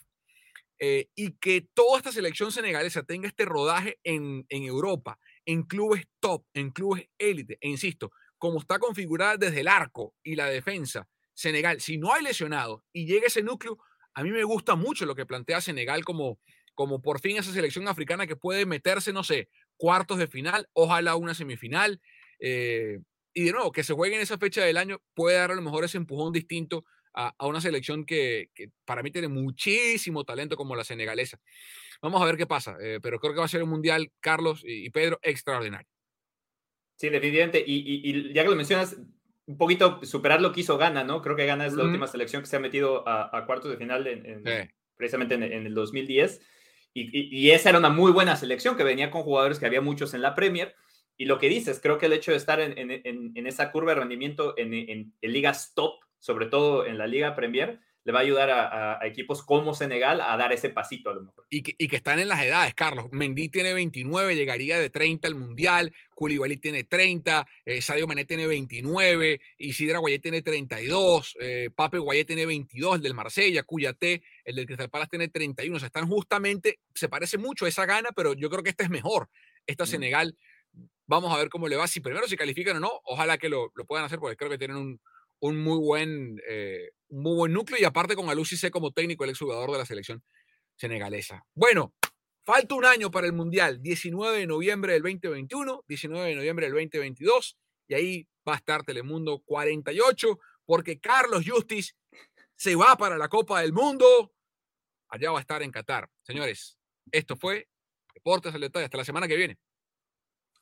Eh, 0.83 1.09
y 1.13 1.33
que 1.33 1.67
toda 1.75 1.99
esta 1.99 2.11
selección 2.11 2.51
senegalesa 2.51 3.03
tenga 3.03 3.27
este 3.27 3.45
rodaje 3.45 3.99
en, 4.03 4.47
en 4.49 4.63
Europa, 4.63 5.19
en 5.45 5.61
clubes 5.61 6.07
top, 6.19 6.43
en 6.55 6.71
clubes 6.71 7.07
élite, 7.19 7.59
e 7.61 7.69
insisto, 7.69 8.11
como 8.39 8.59
está 8.59 8.79
configurada 8.79 9.37
desde 9.37 9.59
el 9.59 9.67
arco 9.67 10.15
y 10.23 10.33
la 10.35 10.47
defensa, 10.47 11.07
Senegal, 11.33 11.81
si 11.81 11.97
no 11.97 12.13
hay 12.13 12.23
lesionados 12.23 12.81
y 12.93 13.05
llega 13.05 13.27
ese 13.27 13.43
núcleo, 13.43 13.77
a 14.13 14.23
mí 14.23 14.31
me 14.31 14.43
gusta 14.43 14.75
mucho 14.75 15.05
lo 15.05 15.15
que 15.15 15.25
plantea 15.25 15.61
Senegal 15.61 16.03
como, 16.03 16.39
como 16.73 17.01
por 17.01 17.19
fin 17.19 17.37
esa 17.37 17.53
selección 17.53 17.87
africana 17.87 18.27
que 18.27 18.35
puede 18.35 18.65
meterse, 18.65 19.13
no 19.13 19.23
sé, 19.23 19.49
cuartos 19.77 20.17
de 20.17 20.27
final, 20.27 20.67
ojalá 20.73 21.15
una 21.15 21.33
semifinal. 21.33 22.01
Eh, 22.39 22.99
y 23.33 23.45
de 23.45 23.51
nuevo, 23.51 23.71
que 23.71 23.83
se 23.83 23.93
juegue 23.93 24.15
en 24.15 24.21
esa 24.21 24.37
fecha 24.37 24.63
del 24.63 24.77
año 24.77 25.01
puede 25.13 25.37
dar 25.37 25.51
a 25.51 25.55
lo 25.55 25.61
mejor 25.61 25.85
ese 25.85 25.97
empujón 25.97 26.33
distinto 26.33 26.85
a, 27.13 27.33
una 27.45 27.61
selección 27.61 28.05
que, 28.05 28.49
para 28.85 29.03
mí 29.03 29.11
tiene 29.11 29.27
muchísimo 29.27 30.23
talento 30.23 30.55
como 30.55 30.75
la 30.75 30.83
senegalesa. 30.83 31.39
Vamos 32.01 32.21
a 32.21 32.25
ver 32.25 32.37
qué 32.37 32.47
pasa, 32.47 32.77
eh, 32.81 32.99
pero 33.01 33.19
creo 33.19 33.33
que 33.33 33.39
va 33.39 33.45
a 33.45 33.49
ser 33.49 33.63
un 33.63 33.69
mundial, 33.69 34.11
Carlos 34.19 34.63
y, 34.65 34.89
Pedro, 34.89 35.19
extraordinario. 35.21 35.87
Sí, 36.95 37.09
definitivamente. 37.09 37.63
Y, 37.65 38.01
y, 38.09 38.33
ya 38.33 38.43
que 38.43 38.49
lo 38.49 38.55
mencionas, 38.55 38.97
un 39.51 39.57
poquito 39.57 39.99
superar 40.03 40.41
lo 40.41 40.53
que 40.53 40.61
hizo 40.61 40.77
Ghana, 40.77 41.03
¿no? 41.03 41.21
Creo 41.21 41.35
que 41.35 41.45
Ghana 41.45 41.65
es 41.65 41.73
la 41.73 41.83
última 41.83 42.07
selección 42.07 42.41
que 42.41 42.47
se 42.47 42.55
ha 42.55 42.59
metido 42.59 43.07
a, 43.07 43.45
cuartos 43.45 43.69
de 43.69 43.77
final 43.77 44.07
en, 44.07 44.43
precisamente 44.95 45.35
en, 45.35 45.43
el 45.43 45.73
2010. 45.73 46.41
Y, 46.93 47.37
y, 47.37 47.51
esa 47.51 47.69
era 47.69 47.79
una 47.79 47.89
muy 47.89 48.11
buena 48.11 48.35
selección 48.35 48.75
que 48.77 48.83
venía 48.83 49.11
con 49.11 49.23
jugadores 49.23 49.59
que 49.59 49.65
había 49.65 49.81
muchos 49.81 50.13
en 50.13 50.21
la 50.21 50.35
Premier. 50.35 50.75
Y 51.17 51.25
lo 51.25 51.37
que 51.37 51.49
dices, 51.49 51.79
creo 51.81 51.97
que 51.97 52.05
el 52.05 52.13
hecho 52.13 52.31
de 52.31 52.37
estar 52.37 52.59
en, 52.61 53.47
esa 53.47 53.71
curva 53.71 53.93
de 53.93 53.99
rendimiento 53.99 54.53
en, 54.57 55.13
ligas 55.21 55.73
top, 55.75 55.99
sobre 56.19 56.45
todo 56.45 56.85
en 56.85 56.97
la 56.97 57.07
Liga 57.07 57.35
Premier, 57.35 57.79
le 58.03 58.11
va 58.11 58.19
a 58.19 58.21
ayudar 58.23 58.49
a, 58.49 59.05
equipos 59.05 59.43
como 59.43 59.73
Senegal 59.73 60.21
a 60.21 60.35
dar 60.37 60.51
ese 60.51 60.69
pasito 60.69 61.09
a 61.09 61.13
lo 61.13 61.21
mejor. 61.23 61.45
Y 61.49 61.61
que, 61.61 61.75
y 61.77 61.87
que, 61.87 61.97
están 61.97 62.19
en 62.19 62.27
las 62.27 62.41
edades, 62.43 62.73
Carlos. 62.73 63.07
Mendy 63.11 63.49
tiene 63.49 63.73
29, 63.73 64.35
llegaría 64.35 64.79
de 64.79 64.89
30 64.89 65.27
al 65.27 65.35
Mundial. 65.35 65.93
Koulibaly 66.15 66.57
tiene 66.57 66.83
30, 66.83 67.47
eh, 67.65 67.81
Sadio 67.81 68.07
Mané 68.07 68.25
tiene 68.25 68.47
29, 68.47 69.41
Isidra 69.57 69.99
Guayé 69.99 70.19
tiene 70.19 70.41
32, 70.41 71.37
eh, 71.39 71.69
Pape 71.73 71.97
Guayé 71.97 72.25
tiene 72.25 72.45
22, 72.45 72.97
el 72.97 73.01
del 73.01 73.13
Marsella, 73.13 73.63
Cuyate, 73.63 74.21
el 74.45 74.55
del 74.55 74.65
Crystal 74.65 74.89
Palace 74.89 75.09
tiene 75.09 75.27
31. 75.29 75.75
O 75.75 75.79
sea, 75.79 75.87
están 75.87 76.07
justamente, 76.07 76.79
se 76.93 77.09
parece 77.09 77.37
mucho 77.37 77.65
a 77.65 77.69
esa 77.69 77.85
gana, 77.85 78.09
pero 78.15 78.33
yo 78.33 78.49
creo 78.49 78.63
que 78.63 78.69
esta 78.69 78.83
es 78.83 78.89
mejor. 78.89 79.29
Esta 79.65 79.85
Senegal, 79.85 80.35
vamos 81.05 81.33
a 81.33 81.37
ver 81.37 81.49
cómo 81.49 81.67
le 81.67 81.75
va. 81.75 81.87
Si 81.87 81.99
primero 81.99 82.27
se 82.27 82.37
califican 82.37 82.77
o 82.77 82.79
no, 82.79 82.91
ojalá 83.03 83.37
que 83.37 83.49
lo, 83.49 83.71
lo 83.75 83.85
puedan 83.85 84.05
hacer, 84.05 84.19
porque 84.19 84.37
creo 84.37 84.49
que 84.49 84.57
tienen 84.57 84.77
un, 84.77 84.99
un 85.41 85.61
muy 85.61 85.77
buen, 85.79 86.39
eh, 86.47 86.91
muy 87.09 87.35
buen 87.35 87.51
núcleo 87.51 87.79
y 87.79 87.83
aparte 87.83 88.15
con 88.15 88.29
Alusi 88.29 88.57
C 88.57 88.71
como 88.71 88.91
técnico, 88.91 89.23
el 89.23 89.31
exjugador 89.31 89.71
de 89.71 89.77
la 89.79 89.85
selección 89.85 90.23
senegalesa. 90.75 91.43
Bueno, 91.53 91.93
falta 92.43 92.75
un 92.75 92.85
año 92.85 93.11
para 93.11 93.27
el 93.27 93.33
Mundial, 93.33 93.81
19 93.81 94.37
de 94.37 94.47
noviembre 94.47 94.93
del 94.93 95.01
2021, 95.01 95.83
19 95.87 96.29
de 96.29 96.35
noviembre 96.35 96.65
del 96.67 96.73
2022, 96.73 97.57
y 97.87 97.93
ahí 97.93 98.27
va 98.47 98.53
a 98.53 98.57
estar 98.57 98.83
Telemundo 98.83 99.41
48, 99.45 100.39
porque 100.65 100.99
Carlos 100.99 101.43
Justis 101.45 101.95
se 102.55 102.75
va 102.75 102.95
para 102.95 103.17
la 103.17 103.27
Copa 103.27 103.61
del 103.61 103.73
Mundo. 103.73 104.31
Allá 105.09 105.31
va 105.31 105.39
a 105.39 105.41
estar 105.41 105.63
en 105.63 105.71
Qatar. 105.71 106.07
Señores, 106.21 106.77
esto 107.11 107.35
fue 107.35 107.67
Deportes 108.13 108.53
al 108.53 108.61
Detalle. 108.61 108.85
Hasta 108.85 108.97
la 108.97 109.05
semana 109.05 109.27
que 109.27 109.35
viene. 109.35 109.57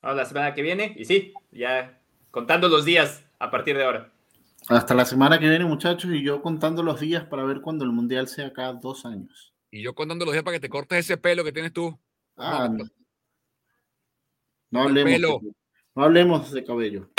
Hasta 0.00 0.14
la 0.14 0.24
semana 0.24 0.54
que 0.54 0.62
viene, 0.62 0.94
y 0.96 1.04
sí, 1.04 1.34
ya 1.50 2.00
contando 2.30 2.68
los 2.68 2.86
días 2.86 3.24
a 3.38 3.50
partir 3.50 3.76
de 3.76 3.84
ahora. 3.84 4.12
Hasta 4.68 4.94
la 4.94 5.04
semana 5.04 5.38
que 5.38 5.48
viene, 5.48 5.64
muchachos, 5.64 6.10
y 6.12 6.22
yo 6.22 6.42
contando 6.42 6.82
los 6.82 7.00
días 7.00 7.24
para 7.24 7.44
ver 7.44 7.60
cuando 7.60 7.84
el 7.84 7.92
mundial 7.92 8.28
sea 8.28 8.52
cada 8.52 8.74
dos 8.74 9.04
años. 9.04 9.52
Y 9.70 9.82
yo 9.82 9.94
contando 9.94 10.24
los 10.24 10.32
días 10.32 10.44
para 10.44 10.56
que 10.56 10.60
te 10.60 10.68
cortes 10.68 10.98
ese 10.98 11.16
pelo 11.16 11.44
que 11.44 11.52
tienes 11.52 11.72
tú. 11.72 11.98
Ah, 12.36 12.68
no. 14.70 14.82
hablemos, 14.82 15.42
no 15.94 16.04
hablemos 16.04 16.52
de 16.52 16.64
cabello. 16.64 17.10